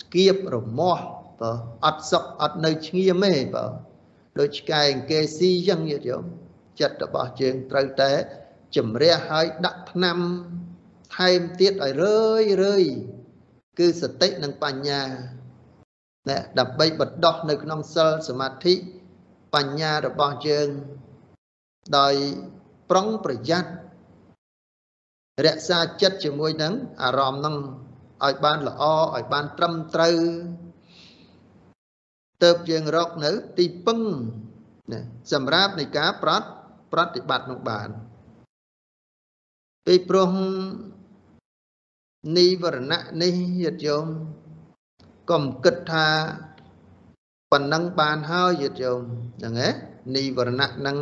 [0.00, 1.04] ស្គៀបរមាស់
[1.40, 1.52] បើ
[1.86, 3.64] អត់សុខអត់នៅឈ្ងៀមទេបើ
[4.38, 6.24] ដូចឆ្កែអង្គេស៊ីចឹងញាតិយោម
[6.80, 8.12] ចិត្តរបស់យើងត្រូវតែ
[8.76, 10.18] ជំរះឲ្យដាក់ថ្នាំ
[11.16, 12.84] ថែមទៀតឲ្យរឿយរឿយ
[13.78, 15.02] គឺសតិនិងបញ្ញា
[16.28, 18.74] ណែដើម្បីបដោះនៅក្នុងសិលសមាធិ
[19.54, 20.68] បញ្ញារបស់យើង
[21.98, 22.14] ដោយ
[22.90, 23.70] ប្រុងប្រយ័ត្ន
[25.46, 27.56] រក្សាចិត្តជាមួយនឹងអារម្មណ៍នឹង
[28.24, 28.82] ឲ្យបានល្អ
[29.16, 30.16] ឲ្យបានត្រឹមត្រូវ
[32.44, 34.00] ទៅយើងរកនៅទីពឹង
[34.92, 35.00] ណា
[35.32, 36.48] សម្រាប់នៃការប្រត់
[36.92, 37.88] ប្រតិបត្តិនោះបាន
[39.86, 40.30] ពីព្រោះ
[42.36, 44.06] និវរណៈនេះញាតិយោម
[45.30, 46.08] កុំគិតថា
[47.52, 49.02] ប៉ុណ្ណឹងបានហើយញាតិយោម
[49.38, 49.70] ហ្នឹងហ៎
[50.16, 50.96] និវរណៈហ្នឹង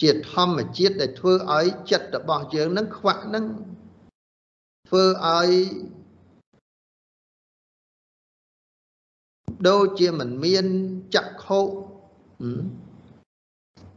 [0.00, 3.44] ជាធម្មជាតិដែលធ្វើឲ្យចិត្តរបស់យើងនឹងខ្វាក់នឹង
[4.88, 5.50] ធ្វើឲ្យ
[9.68, 10.66] ដូចជាមិនមាន
[11.14, 11.60] ចក្ខុ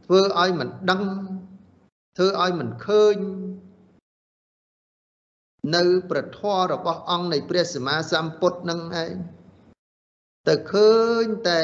[0.06, 1.02] ធ្វើឲ្យមិនដឹង
[2.16, 3.16] ធ្វើឲ្យមិនឃើញ
[5.74, 9.14] នៅប្រធររបស់អង្គនៃព្រះសម្មាសម្ពុទ្ធនឹងឯង
[10.48, 10.92] ទៅឃើ
[11.24, 11.62] ញតែ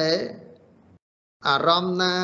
[1.49, 2.17] អារម្មណ៍ណា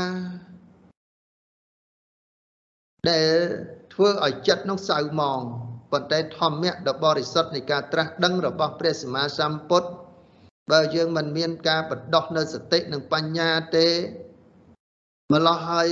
[3.11, 3.37] ដែល
[3.95, 5.41] ធ្វើឲ្យចិត្តនោះសៅមង
[5.93, 9.89] ប៉ុន្តែធម្មៈដ៏បរិសុទ្ធនៃការត្រាស់ដឹងរបស់ព្រះសម្មាសម្ពុទ្ធ
[10.71, 13.89] បើយើងមិនមានការបដោះនៅសតិនិងបញ្ញាទេ
[15.33, 15.91] ម្លោះហើយ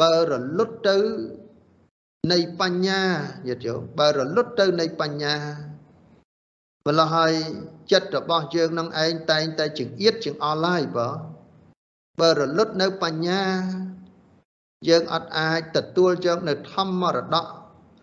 [0.00, 0.96] បើរលត់ទៅ
[2.32, 3.02] នៃបញ្ញា
[3.46, 5.36] ញាតិយោបើរលត់ទៅនៃបញ្ញា
[6.86, 7.32] ម្លោះហើយ
[7.92, 11.08] ចិត្តរបស់យើងនឹងឯងតែងតែចង្អៀតចង្អល់ហើយបើ
[12.20, 13.42] បើរលត់នៅបញ្ញា
[14.88, 17.46] យើងអត់អាចទទួលយកនៅធម្មមរតក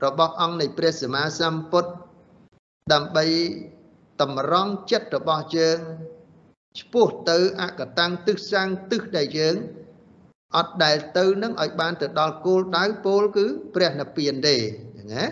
[0.06, 1.92] របស់អង្គនៃព្រះសម្មាសម្ពុទ្ធ
[2.94, 3.26] ដើម្បី
[4.22, 5.80] តម្រង់ចិត្តរបស់យើង
[6.80, 9.56] ឆ្ពោះទៅអកតាំងទិសសាងទិសដែលយើង
[10.58, 14.56] អត់ដែលទៅនឹងឲ្យបានទៅដល់គោលដៅពោលគឺព្រះនិព្វានទេ
[14.94, 15.26] ហ្នឹងណា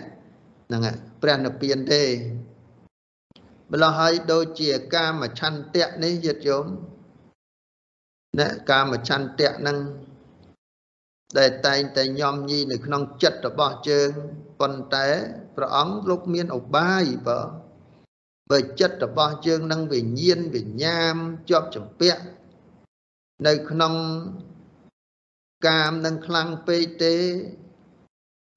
[0.68, 0.82] ហ្នឹង
[1.22, 2.02] ព្រះនិព្វានទេ
[3.72, 6.66] ម្ល៉េះហើយដូចជាកាមឆន្ទៈនេះយត់យម
[8.40, 9.78] ណាកាមឆន្ទៈហ្នឹង
[11.38, 14.08] ដែលតែងតែញោមញីនៅក្នុងចិត្តរបស់ជើង
[14.60, 15.08] ប៉ុន្តែ
[15.56, 17.40] ព្រះអង្គលោកមានឧបាយបើ
[18.50, 21.16] បើចិត្តរបស់ជើងនឹងវិញ្ញាណវិញ្ញាម
[21.50, 22.22] ជាប់ចម្ពាក់
[23.46, 23.94] នៅក្នុង
[25.66, 27.16] កាមនឹងខ្លាំងពេកទេ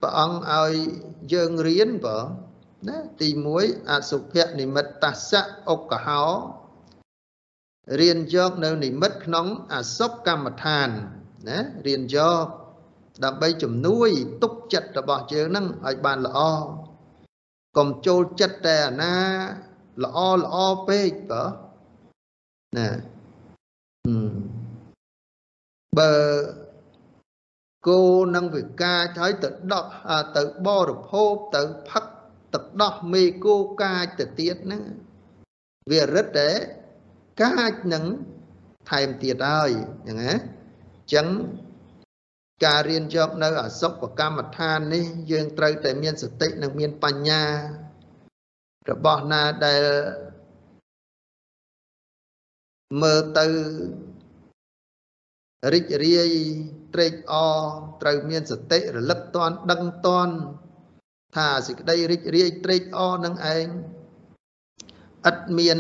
[0.01, 0.73] ព្រះអង្គឲ្យ
[1.34, 2.17] យើងរៀនបើ
[2.88, 6.26] ណាទី1អសុភនិមិត្តសៈអុកហោ
[7.99, 10.89] រៀនយកនៅនិមិត្តក្នុងអសុបកម្មដ្ឋាន
[11.47, 12.45] ណារៀនយក
[13.24, 14.09] ដើម្បីជំនួយ
[14.43, 16.39] ទុកចិត្តរបស់យើងនឹងឲ្យបានល្អ
[17.78, 19.18] កុំចូលចិត្តតែអាណា
[20.03, 20.55] ល្អល្អ
[20.88, 21.43] ពេកបើ
[22.78, 22.88] ណា
[25.97, 26.13] បើ
[27.88, 28.01] គោ
[28.36, 29.86] នឹងវិការហើយទៅដោះ
[30.38, 32.05] ទៅបរិភោគទៅផឹក
[32.53, 34.84] ទឹកដោះមេគោកាចទៅទៀតហ្នឹង
[35.91, 36.49] វារិទ្ធតែ
[37.43, 38.03] កាចនឹង
[38.89, 39.72] ថែមទៀតហើយ
[40.03, 41.28] ហ្នឹងណាអញ្ចឹង
[42.64, 47.43] ការរៀនយកនៅអសុបកម្មដ្ឋាននេះ យើងត្រូវតែមានសតិនិងមានបញ្ញា
[48.89, 49.84] របស់ណាដែល
[53.01, 53.45] មើលទៅ
[55.74, 56.30] រីករាយ
[56.93, 57.60] ត្រេកអរ
[58.01, 60.34] ត្រូវមានសតិរលឹកតន់ដឹងតន់
[61.36, 63.68] ថាសេចក្តីរីករាយត្រេកអរនឹងឯង
[65.30, 65.80] ឥតមាន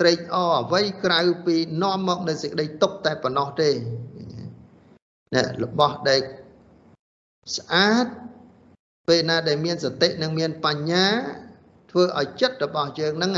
[0.00, 3.70] ត្រេកអរអ្វីក្រៅពីនាំមកនៅសេចក្តីទុកតែប៉ុណ្ណោះទេ
[5.34, 6.20] នេះរបស់ដែល
[7.56, 8.06] ស្អាត
[9.08, 11.06] ពេលណាដែលមានសតិនិងមានបញ្ញា
[11.90, 13.32] ធ្វើឲ្យចិត្តរបស់យើងហ្នឹង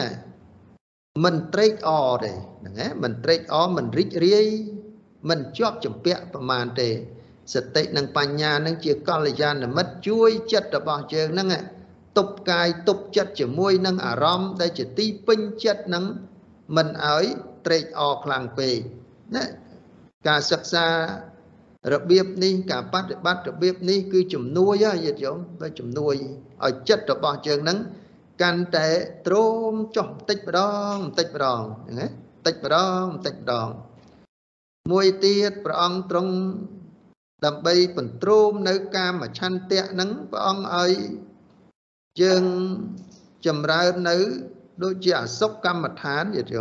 [1.25, 4.49] មិនត្រេកអរទេហ្នឹងណាមិនត្រេកអរមិនរីករាយ
[5.29, 6.89] មិនជាប់ចម្ពាក់ប្រមាណទេ
[7.55, 11.49] សតិនិងបញ្ញានឹងជាកល្យាណមិត្តជួយចិត្តរបស់យើងហ្នឹង
[12.19, 16.05] ទប់កាយទប់ចិត្តជាមួយនឹងអារម្មណ៍ដែលជាទីពេញចិត្តនឹង
[16.77, 17.25] មិនឲ្យ
[17.67, 18.77] ត្រេកអរខ្លាំងពេក
[19.35, 19.45] ណា
[20.29, 20.87] ការសិក្សា
[21.93, 26.15] របៀបនេះការបប្រតិបត្តិរបៀបនេះគឺជំនួយហ៎ញាតិញោមបើជំនួយ
[26.65, 27.79] ឲ្យចិត្តរបស់យើងហ្នឹង
[28.43, 28.89] កាន់តែ
[29.27, 30.61] ទ្រោមចុះបន្តិចម្ដ
[30.93, 33.69] ងបន្តិចម្ដងហ្នឹងណាបន្តិចម្ដងបន្តិចម្ដង
[34.93, 36.35] មួយទៀតព្រះអង្គទ្រង់
[37.45, 40.93] ដើម្បីបន្ទ្រោមនៅកាមឆន្ទៈហ្នឹងព្រះអង្គឲ្យ
[42.23, 42.45] យើង
[43.47, 44.17] ចម្រើននៅ
[44.83, 46.61] ដូចជាអសុកម្មដ្ឋានយល់ទេ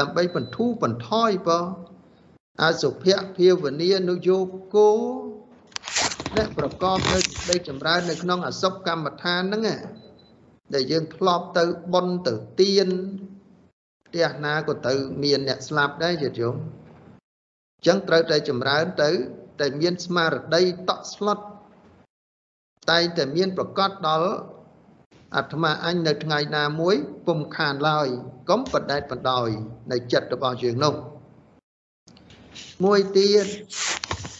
[0.00, 1.64] ដើម្បីបន្ធូរបន្ថយបង
[2.60, 4.38] អសុភៈភាវនានុយោ
[4.74, 4.90] គោ
[6.36, 9.68] ដែលប្រកបដោយសេចក្តីចម្រើននៅក្នុងអសុភកម្មដ្ឋានហ្នឹង
[10.74, 12.88] ដែលយើងធ្លាប់ទៅបន់ទៅទៀន
[14.06, 16.54] ផ្ទះណាក៏ទៅមានអ្នកស្លាប់ដែរយល់យំ
[17.76, 19.10] អញ្ចឹងត្រូវតែចម្រើនទៅ
[19.60, 21.38] តែមានស្មារតីតក់ស្លុត
[22.90, 24.30] តែងតែមានប្រកាសដល់
[25.36, 26.96] អាត្មាអញនៅថ្ងៃណាមួយ
[27.26, 28.08] ពុំខានឡើយ
[28.48, 29.48] កុំបដែតបណ្ដោយ
[29.92, 30.94] នៅចិត្តរបស់យើងនោះ
[32.84, 33.46] មួយទៀត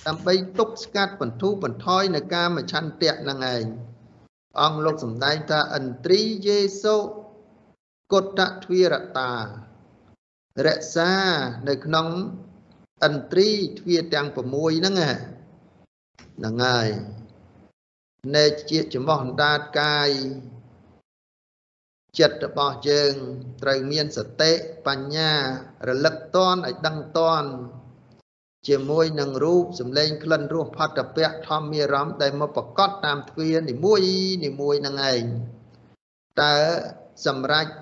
[0.07, 3.65] ដើម្បីទប់ស្កាត់បន្ធូរបន្ថយនៅការមច្ឆន្ទៈនឹងឯង
[4.61, 6.97] អង្គលោកសម្ដែងថាឥន្ទ្រីយេសុ
[8.13, 9.33] គតទ្វារតា
[10.67, 11.13] រក្សា
[11.69, 12.09] នៅក្នុង
[13.07, 14.37] ឥន្ទ្រីទ្វាទាំង6
[14.79, 16.89] ហ្នឹងហ្នឹងហើយ
[18.37, 20.11] នៃជាចំោះអណ្ដាតកាយ
[22.19, 23.15] ចិត្តរបស់យើង
[23.63, 24.53] ត្រូវមានសតិ
[24.87, 25.33] បញ្ញា
[25.89, 27.45] រលឹកតនឲ្យដឹងតន
[28.69, 34.03] ជាមួយនឹងរូបសម្លេងក្លិនរសផតពៈធម្មារម្មណ៍ដែលមកប្រកបតាមទ្វានីមួយ
[34.45, 35.23] នីមួយនឹងឯង
[36.43, 36.57] តើ
[37.27, 37.73] សម្រាប់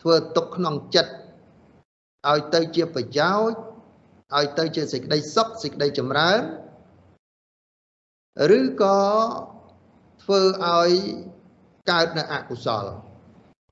[0.00, 1.12] ធ្វើទុកក្នុងចិត្ត
[2.28, 3.58] ឲ្យទៅជាប្រយោជន៍
[4.38, 6.40] ឲ្យទៅជាសេចក្តីសុខសេចក្តីចម្រើន
[8.58, 8.98] ឬក៏
[10.22, 10.90] ធ្វើឲ្យ
[11.90, 12.84] កើតនៅអកុសល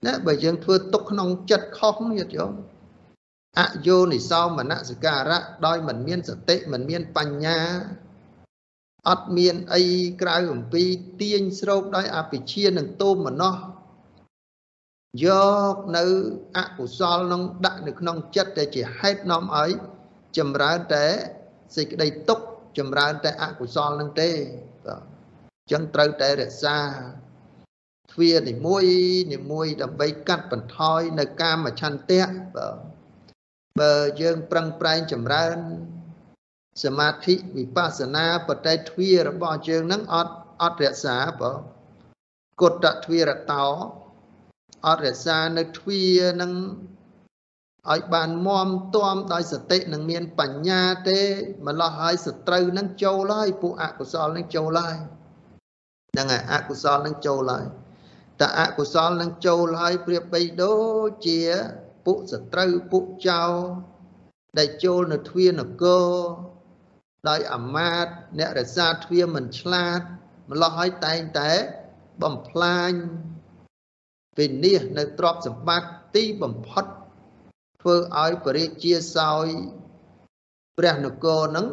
[0.07, 2.53] ណាបើយើងធ្វើទុកក្នុងចិត្តខុសញាតិយោម
[3.57, 7.61] អយោនិសោមនសិការៈដោយមិនមានសតិមិនមានបញ្ញា
[9.09, 9.83] អត់មានអី
[10.21, 10.85] ក្រៅអំពី
[11.21, 13.55] ទាញស្រោបដោយអភិជានឹងទោមនោះ
[15.25, 15.27] យ
[15.73, 16.05] កនៅ
[16.57, 19.71] អកុសលនឹងដាក់នៅក្នុងចិត្តដែលជាហេតុនាំឲ្យ
[20.39, 21.07] ចម្រើនតែ
[21.77, 22.41] សេចក្តីទុក
[22.79, 24.31] ចម្រើនតែអកុសលនឹងទេ
[24.85, 25.03] បាទ
[25.61, 26.79] អញ្ចឹងត្រូវតែរក្សា
[28.13, 28.85] ទ្វានីមួយ
[29.33, 32.23] នីមួយដើម្បីកាត់បន្ថយនៅកាមឆន្ទៈ
[32.57, 32.98] បាទ
[33.81, 35.59] បើយើងប្រឹងប្រែងចម្រើន
[36.85, 41.59] សមាធិវិបស្សនាបតេទ្វារបស់យើងនឹងអត់អត់រក្សាបាទ
[42.61, 43.66] គុតទ្វារតោ
[44.87, 46.05] អត់រក្សានៅទ្វា
[46.41, 46.53] នឹង
[47.93, 51.20] ឲ្យបានមមទាំដោយសតិនឹងមានបញ្ញាទេ
[51.66, 54.99] ម្លោះឲ្យសត្រូវនឹងចូលហើយពួកអកុសលនឹងចូលហើយ
[56.12, 57.66] ហ្នឹងហើយអកុសលនឹងចូលហើយ
[58.41, 60.76] តែអកុសលនឹងចូលហើយប្រៀបបីដូ
[61.07, 61.41] ចជា
[62.07, 63.45] ពួកសត្រូវពួកចោ
[64.59, 66.09] ដែលចូលនៅទ្វានគរ
[67.29, 70.01] ដោយអាមាត្យអ្នករសាទ្វាមិនឆ្លាត
[70.51, 71.51] ម្លោះឲ្យតែងតែ
[72.23, 72.93] បំផ្លាញ
[74.39, 76.85] វិនិច្ឆ័យនៅទ្រព្យសម្បត្តិទីបំផុត
[77.81, 79.47] ធ្វើឲ្យបរិជាសោយ
[80.79, 81.67] ព្រះនគរនឹង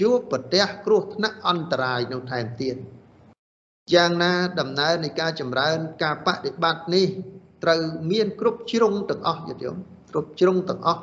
[0.00, 2.76] ជួបប្រទះគ្រោះថ្នាក់អន្តរាយនោះថែមទៀត
[3.94, 7.08] យ៉ាងណាដំណើរនៃការចម្រើនការបដិបត្តិនេះ
[7.62, 9.70] ត្រូវមានគ្រប់ជ្រុងទាំងអស់យល់ទេ
[10.10, 11.02] គ្រប់ជ្រុងទាំងអស់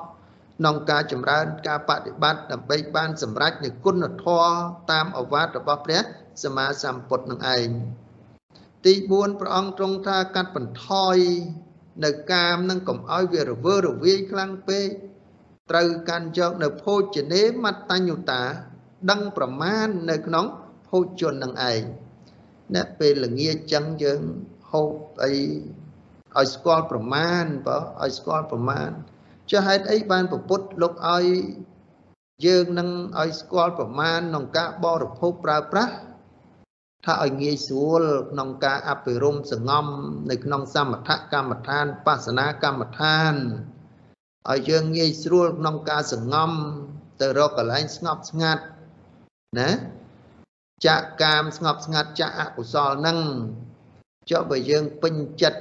[0.59, 4.51] ក្នុងការចម្រើនការបដិបត្តិដើម្បីបានសម្រេចនូវគុណធម៌
[4.91, 6.01] តាមអវាទរបស់ព្រះ
[6.43, 7.69] សម្មាសម្ពុទ្ធនឹងឯង
[8.85, 11.17] ទី4ព្រះអង្គទ្រង់ថាកាត់បន្ថយ
[12.05, 14.87] នៅកាមនឹងកុំឲ្យវារវើរវាយខ្លាំងពេក
[15.69, 18.43] ត្រូវកាន់យកនៅភោជនេមត្តញ្ញុតា
[19.11, 20.45] ដឹងប្រមាណនៅក្នុង
[20.87, 21.81] ភោជននឹងឯង
[22.75, 24.21] អ្នកពេលល្ងាចចឹងយើង
[24.71, 24.91] ហូប
[25.23, 25.33] អី
[26.37, 28.89] ឲ្យស្គាល់ប្រមាណបើឲ្យស្គាល់ប្រមាណ
[29.51, 31.25] ចុះហេតុអីបានពពុទ្ធលោកឲ្យ
[32.45, 35.93] យើងនឹងឲ្យស្គាល់ប្រមាណក្នុងការបរិភោគប្រើប្រាស់
[37.05, 39.85] ថាឲ្យងាយស្រួលក្នុងការអភិរមសងំ
[40.29, 43.33] នៅក្នុងសមថកម្មដ្ឋានបស្សនាកម្មដ្ឋាន
[44.49, 46.51] ឲ្យយើងងាយស្រួលក្នុងការសងំ
[47.21, 48.63] ទៅរកកន្លែងស្ងប់ស្ងាត់
[49.59, 49.69] ណា
[50.85, 53.17] ចាក់កាមស្ងប់ស្ងាត់ចាក់អកុសលនឹង
[54.31, 55.59] ចុះបើយើងពេញចិត្ត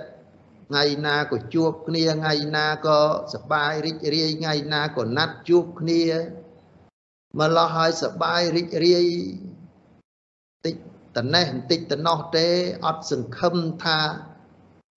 [0.69, 2.99] ថ្ងៃណាក៏ជួបគ្នាថ្ងៃណាក៏
[3.35, 6.03] សបាយរីករាយថ្ងៃណាក៏ណាត់ជួបគ្នា
[7.41, 9.07] ម្លោះហើយសបាយរីករាយ
[10.65, 10.75] តិច
[11.17, 12.47] តណេះបន្តិចតណោះទេ
[12.87, 13.55] អត់សង្ឃឹម
[13.85, 13.99] ថា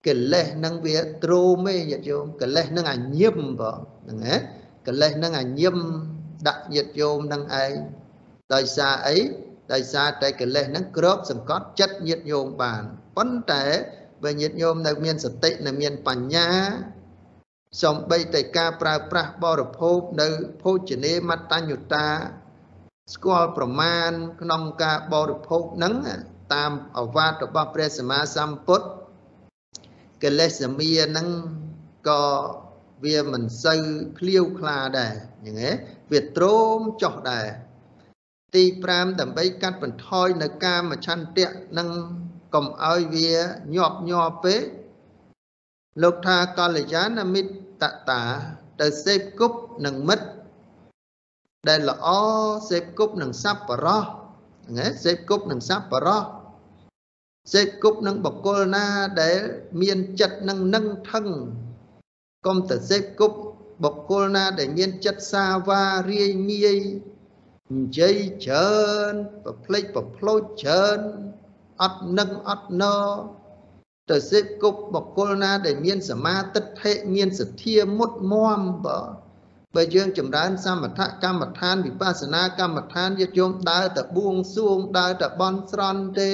[0.06, 4.36] កិលេសនឹងវាទ្រូមទេញាតិញោមកិលេសនឹងអញឹមបងហ្នឹងហ៎
[4.86, 5.76] កិលេសនឹងអញឹម
[6.48, 7.74] ដាក់ញាតិញោមនឹងឯង
[8.54, 9.18] ដោយសារអី
[9.72, 12.82] ដោយសារតែកិលេសនឹងគ្របសង្កត់ចិត្តញាតិញោមបាន
[13.16, 13.64] ប៉ុន្តែ
[14.24, 16.48] បើញាតិញោមនៅមានសតិនៅមានបញ្ញា
[17.82, 20.28] សំបីតែការប្រើប្រាស់បរិភោគនៅ
[20.62, 22.06] ភោជនេមត្តញ្ញុតា
[23.14, 24.10] ស្គាល់ប្រមាណ
[24.40, 25.94] ក្នុងការបរិភោគនឹង
[26.54, 28.86] តាមអវាទរបស់ព្រះសម្មាសម្ពុទ្ធ
[30.22, 31.28] កិលេសមានឹង
[32.08, 32.22] ក៏
[33.04, 33.82] វាមិនសូវ
[34.18, 35.14] ឃ្លាវខ្លាដែរ
[35.46, 35.72] យ៉ាងហ៎
[36.12, 37.46] វាទ្រោមចុះដែរ
[38.54, 41.48] ទី5ដើម្បីកាត់បន្ថយនៅកាមឆន្ទៈ
[41.78, 41.88] នឹង
[42.54, 43.30] កុំឲ្យវា
[43.74, 44.62] ញាប់ញ័រពេក
[46.02, 48.22] លោកថាកល្យាណមិត្តតា
[48.80, 50.26] ទៅសេពគប់នឹងមិត្ត
[51.68, 52.08] ដែលល្អ
[52.70, 54.04] សេពគប់នឹងសัพបរោះ
[54.76, 56.22] ណាសេពគប់នឹងសัพបរោះ
[57.52, 58.86] សេពគប់នឹងបកុលណា
[59.22, 59.38] ដែល
[59.80, 61.26] មានចិត្តនឹងនឹងថឹង
[62.46, 63.38] កុំទៅសេពគប់
[63.84, 66.78] បកុលណាដែលមានចិត្តសាវារាយងាយ
[67.74, 68.82] និយាយច្រើ
[69.12, 71.00] នប្រភ្លេចប្រភ្លោចច្រើន
[71.82, 72.84] អត់នឹងអត់ណ
[74.10, 79.00] ទៅសេពគប់បកុលណា ដែលមានសមាទិដ្ឋិមានសទ្ធាមុតមមបើ
[79.74, 86.32] បើយើងចម្រើនសមថកម្មដ្ឋានវិបស្សនាកម្មដ្ឋានយយោមដើរតែបួងសួងដើរតែបន់ស្រន់ទេ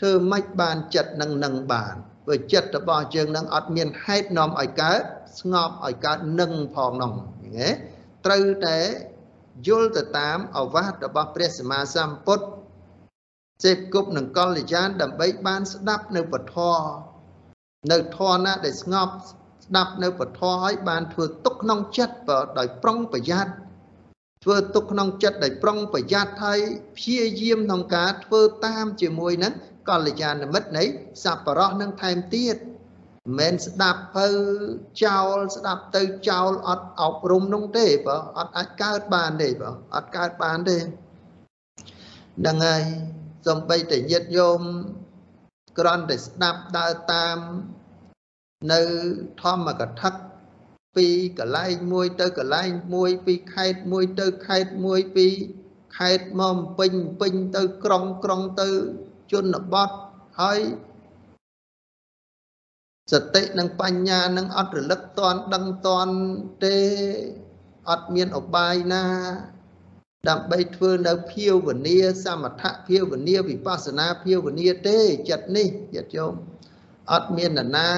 [0.00, 1.94] ធ្វើម៉េចបានចិត្តនឹងនឹងបាន
[2.24, 5.00] ព្រោះចិត្តរបស់យើងនឹងអត់មានហេតុនាំឲ្យកើត
[5.40, 7.12] ស្ងប់ឲ្យកើតនឹងផងនោះ
[7.44, 7.68] ឃើញទេ
[8.26, 8.78] ត្រូវតែ
[9.66, 12.46] យល់ទៅតាមអវាទរបស់ព្រះសម្មាសម្ពុទ្ធ
[13.64, 16.56] សេពគប់នឹងកល្យានដើម្បីបានស្ដាប់នៅពធ
[17.92, 19.14] នៅធរណាដែលស្ងប់
[19.66, 22.16] ស្ដាប់នៅពធឲ្យបានធ្វើទុកក្នុងចិត្ត
[22.58, 23.52] ដោយប្រុងប្រយ័ត្ន
[24.44, 26.60] ធ្វើទុកក្នុងចិត្តដោយប្រុងប្រយ័ត្នហើយ
[26.96, 29.52] ព្យាយាមក្នុងការធ្វើតាមជាមួយនឹង
[29.88, 30.84] កល្យាណមិត្តនៃ
[31.24, 32.56] សប្បុរសនឹងថែមទៀត
[33.38, 34.28] មិនស្ដាប់ទៅ
[35.04, 42.82] ចោលស្ដាប់ទៅចោលអត់អប់រំនោះទេបើអត់អាចកើតបានទេបើអត់កើតបានទេហ្នឹងហើយ
[43.46, 44.60] សំបីតែញាតិញោម
[45.78, 47.38] គ្រាន់តែស្ដាប់ដើរតាម
[48.72, 48.80] នៅ
[49.42, 50.10] ធម្មកថា
[50.96, 51.06] ពី
[51.38, 55.26] កន្លែងមួយទៅកន្លែងមួយពីខេត្តមួយទៅខេត្តមួយពី
[55.98, 58.68] ខេត្តមកពេញពេញទៅក្រុងក្រុងទៅ
[59.32, 59.90] ជនបទ
[60.40, 60.60] ហើយ
[63.12, 66.14] សតិនិងបញ្ញានឹងអត់រលឹកតន់ដឹងតន់
[66.64, 66.76] ទេ
[67.90, 69.04] អត់មានអបាយណា
[70.28, 74.98] ដើម្បីធ្វើនៅភាវនាសមថភាវនាវិបស្សនាភាវនាទេ
[75.28, 76.34] ចិត្តនេះញាតិញោម
[77.12, 77.90] អត់មាននរណា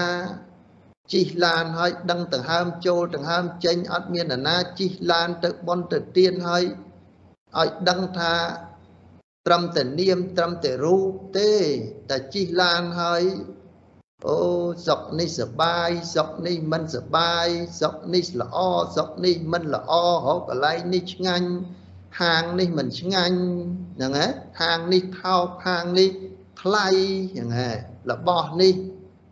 [1.13, 6.65] ជិះឡានហើយដឹងដង្ហើមចូលដង្ហើមចេញអត់មាននរណាជិះឡានទៅបន់ទៅទៀនហើយ
[7.59, 8.35] ឲ្យដឹងថា
[9.47, 11.53] ត្រឹមតែនាមត្រឹមតែរូបទេ
[12.11, 13.23] តែជិះឡានហើយ
[14.27, 14.39] អូ
[14.87, 17.47] សុកនេះសបាយសុកនេះមិនសបាយ
[17.81, 18.59] សុកនេះល្អ
[18.97, 19.93] សុកនេះមិនល្អ
[20.25, 21.51] ហូបកន្លែងនេះឆ្ងាញ់
[22.21, 23.39] ហាងនេះមិនឆ្ងាញ់
[23.97, 24.27] ហ្នឹងហ៎
[24.61, 26.11] ហាងនេះថោកហាងនេះ
[26.61, 26.89] ថ្លៃ
[27.33, 27.71] ហ្នឹងហ៎
[28.11, 28.75] របស់នេះ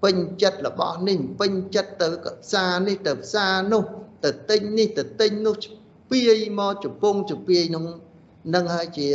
[0.03, 2.09] ពេញចិត្តរបស់នេះពេញចិត្តទៅ
[2.43, 3.83] ផ្សារនេះទៅផ្សារនោះ
[4.25, 5.57] ទៅទិញនេះទៅទិញនោះ
[6.11, 7.85] ពីយមកជពងជពីយនឹង
[8.55, 9.09] នឹងហើយជា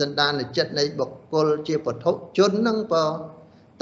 [0.00, 2.06] សន្តានចិត្តនៃបុគ្គលជាពធ
[2.38, 3.06] ជននឹងបើ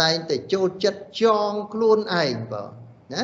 [0.02, 2.64] តែងតែចូលចិត្តចងខ្លួនឯងបើ
[3.14, 3.22] ណា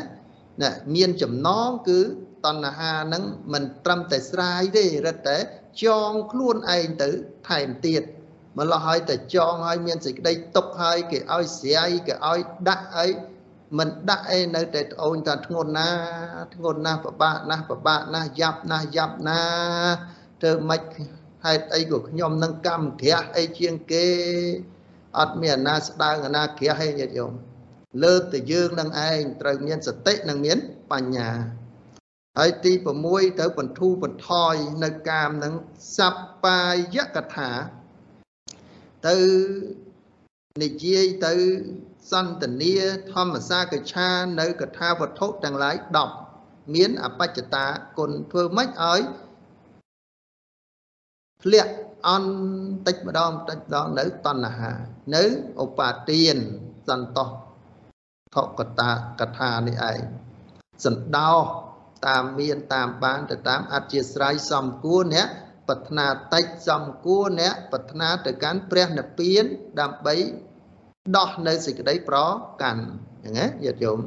[0.63, 1.99] ណាមានចំណងគឺ
[2.47, 5.39] តណ្ហានឹងមិនត្រឹមតែស្រាយទេរឹតតែ
[5.85, 7.09] ចងខ្លួនឯងទៅ
[7.49, 8.03] ថែមទៀត
[8.59, 13.07] ម្ល៉េះហើយតែចងហើយមានសេចក្តីទុកហើយគេឲ្យស្រាយគេឲ្យដាក់អី
[13.79, 15.91] មិនដាក់អីនៅតែត្អូនថាធ្ងន់ណា
[16.55, 19.41] ធ្ងន់ណាស់ពិបាកណាស់ពិបាកណាស់យ៉ាប់ណាស់យ៉ាប់ណា
[20.43, 20.83] ធ្វើម៉េច
[21.45, 24.07] ហេតុអីក៏ខ្ញុំនឹងកម្មក្រាស់អីជាងគេ
[25.19, 27.33] អត់មានអាណាស្ដើងអាណាក្រាស់ឯងញាតិញោម
[28.05, 30.59] លើកតែយើងនឹងឯងត្រូវមានសតិនិងមាន
[30.93, 31.31] បញ្ញា
[32.39, 32.73] ហើយទី
[33.07, 35.55] 6ទៅបន្ធូរបន្ថយនៅកាមនឹង
[35.97, 36.61] សប្បា
[36.95, 37.51] យកថា
[39.09, 39.17] ទៅ
[40.63, 41.35] និយាយទៅ
[42.13, 42.77] សន្តានា
[43.13, 44.09] ធម្មសាកឆា
[44.41, 45.77] នៅកថាវត្ថុទាំងឡាយ
[46.25, 47.67] 10មានអបច្ចតា
[47.99, 49.01] គុណធ្វើម៉េចឲ្យ
[51.43, 51.73] ធ្លាក់
[52.07, 52.31] អន់
[52.87, 54.73] តិចម្ដងតិចម្ដងនៅតណ្ហា
[55.15, 55.25] នៅ
[55.65, 56.37] ឧបាទាន
[56.89, 57.27] សន្តោ
[58.35, 59.99] ថកតាកថានេះឯង
[60.85, 61.33] សន្តោ
[62.07, 65.29] តាមមានតាមបានទៅតាមអធិស្រ័យសំគួរអ្នក
[65.69, 69.45] ប្រាថ្នាតិចសំគួរអ្នកប្រាថ្នាទៅកាន់ព្រះនិព្វាន
[69.81, 70.15] ដើម្បី
[71.17, 72.19] ដោះនៅសេចក្តីប្រ
[72.63, 72.83] កាន់
[73.25, 73.99] ហ្នឹងណាញាតិញោម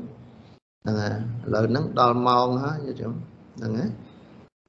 [0.84, 1.16] ហ្នឹងហើយ
[1.46, 3.14] ឥឡូវហ្នឹងដល់ម៉ោងហើយញាតិញោម
[3.58, 3.90] ហ្នឹងហើយ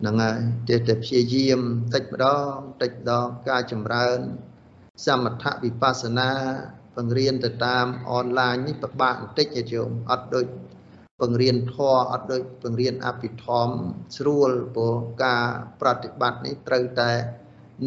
[0.01, 1.61] ហ្នឹងហើយទេតែព្យាយាម
[1.95, 4.19] តិចម្ដងតិចម្ដងការចម្រើន
[5.07, 6.31] សមថវិបស្សនា
[6.97, 10.47] បង្រៀនទៅតាមអនឡាញនេះពិបាកបន្តិចញាតិញោមអត់ដូច
[11.21, 13.75] បង្រៀនធម៌អត់ដូចបង្រៀនអភិធម្ម
[14.17, 15.45] ស្រួលព្រោះការ
[15.81, 17.11] ប្រតិបត្តិនេះត្រូវតែ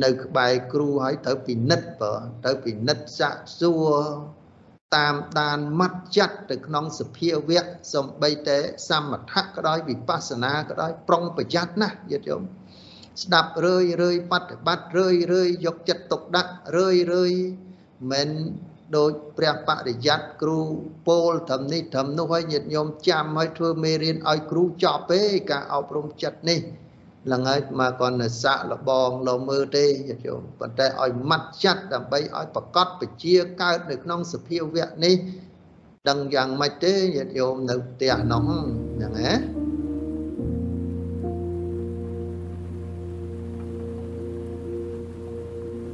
[0.04, 2.14] នៅក្បែរគ្រូហើយត្រូវពិនិត្យបើ
[2.44, 3.96] ត្រូវពិនិត្យសាកសួរ
[4.96, 8.58] តាមដានម៉ាត់ចាត់ទៅក្នុងសភាវៈសំបីតែ
[8.90, 12.48] សមថៈក៏ដោយវិបស្សនាក៏ដោយប្រុងប្រយ័ត្នណាស់យល់យល់
[13.24, 17.34] ស្ដាប់រឿយរឿយបប្រតិបត្តិរឿយរឿយយកចិត្តទុកដាក់រឿយរឿយ
[18.12, 18.30] មិន
[18.98, 20.60] ដោយព្រះបរិយ័តគ្រូ
[21.08, 25.22] ពោលត្រឹមនេះត្រឹមនោះហើយញាតិញោមចាំឲ្យធ្វើមេរៀនឲ្យគ្រូចប់ទេ
[25.52, 26.60] ការអប់រំចិត្តនេះ
[27.32, 35.16] ឡើងហើយមកគាត់នៅសាក់លបងលោមើលទេញាតិញោមប៉ុន្តែឲ្យម៉ាត់ចាត់ដើម្បីឲ្យប្រកបពជាកើតនៅក្នុងសភាវៈនេះ
[36.10, 39.62] ដឹងយ៉ាងម៉េចទេញាតិញោមនៅផ្ទះនោះហ្នឹងហ៎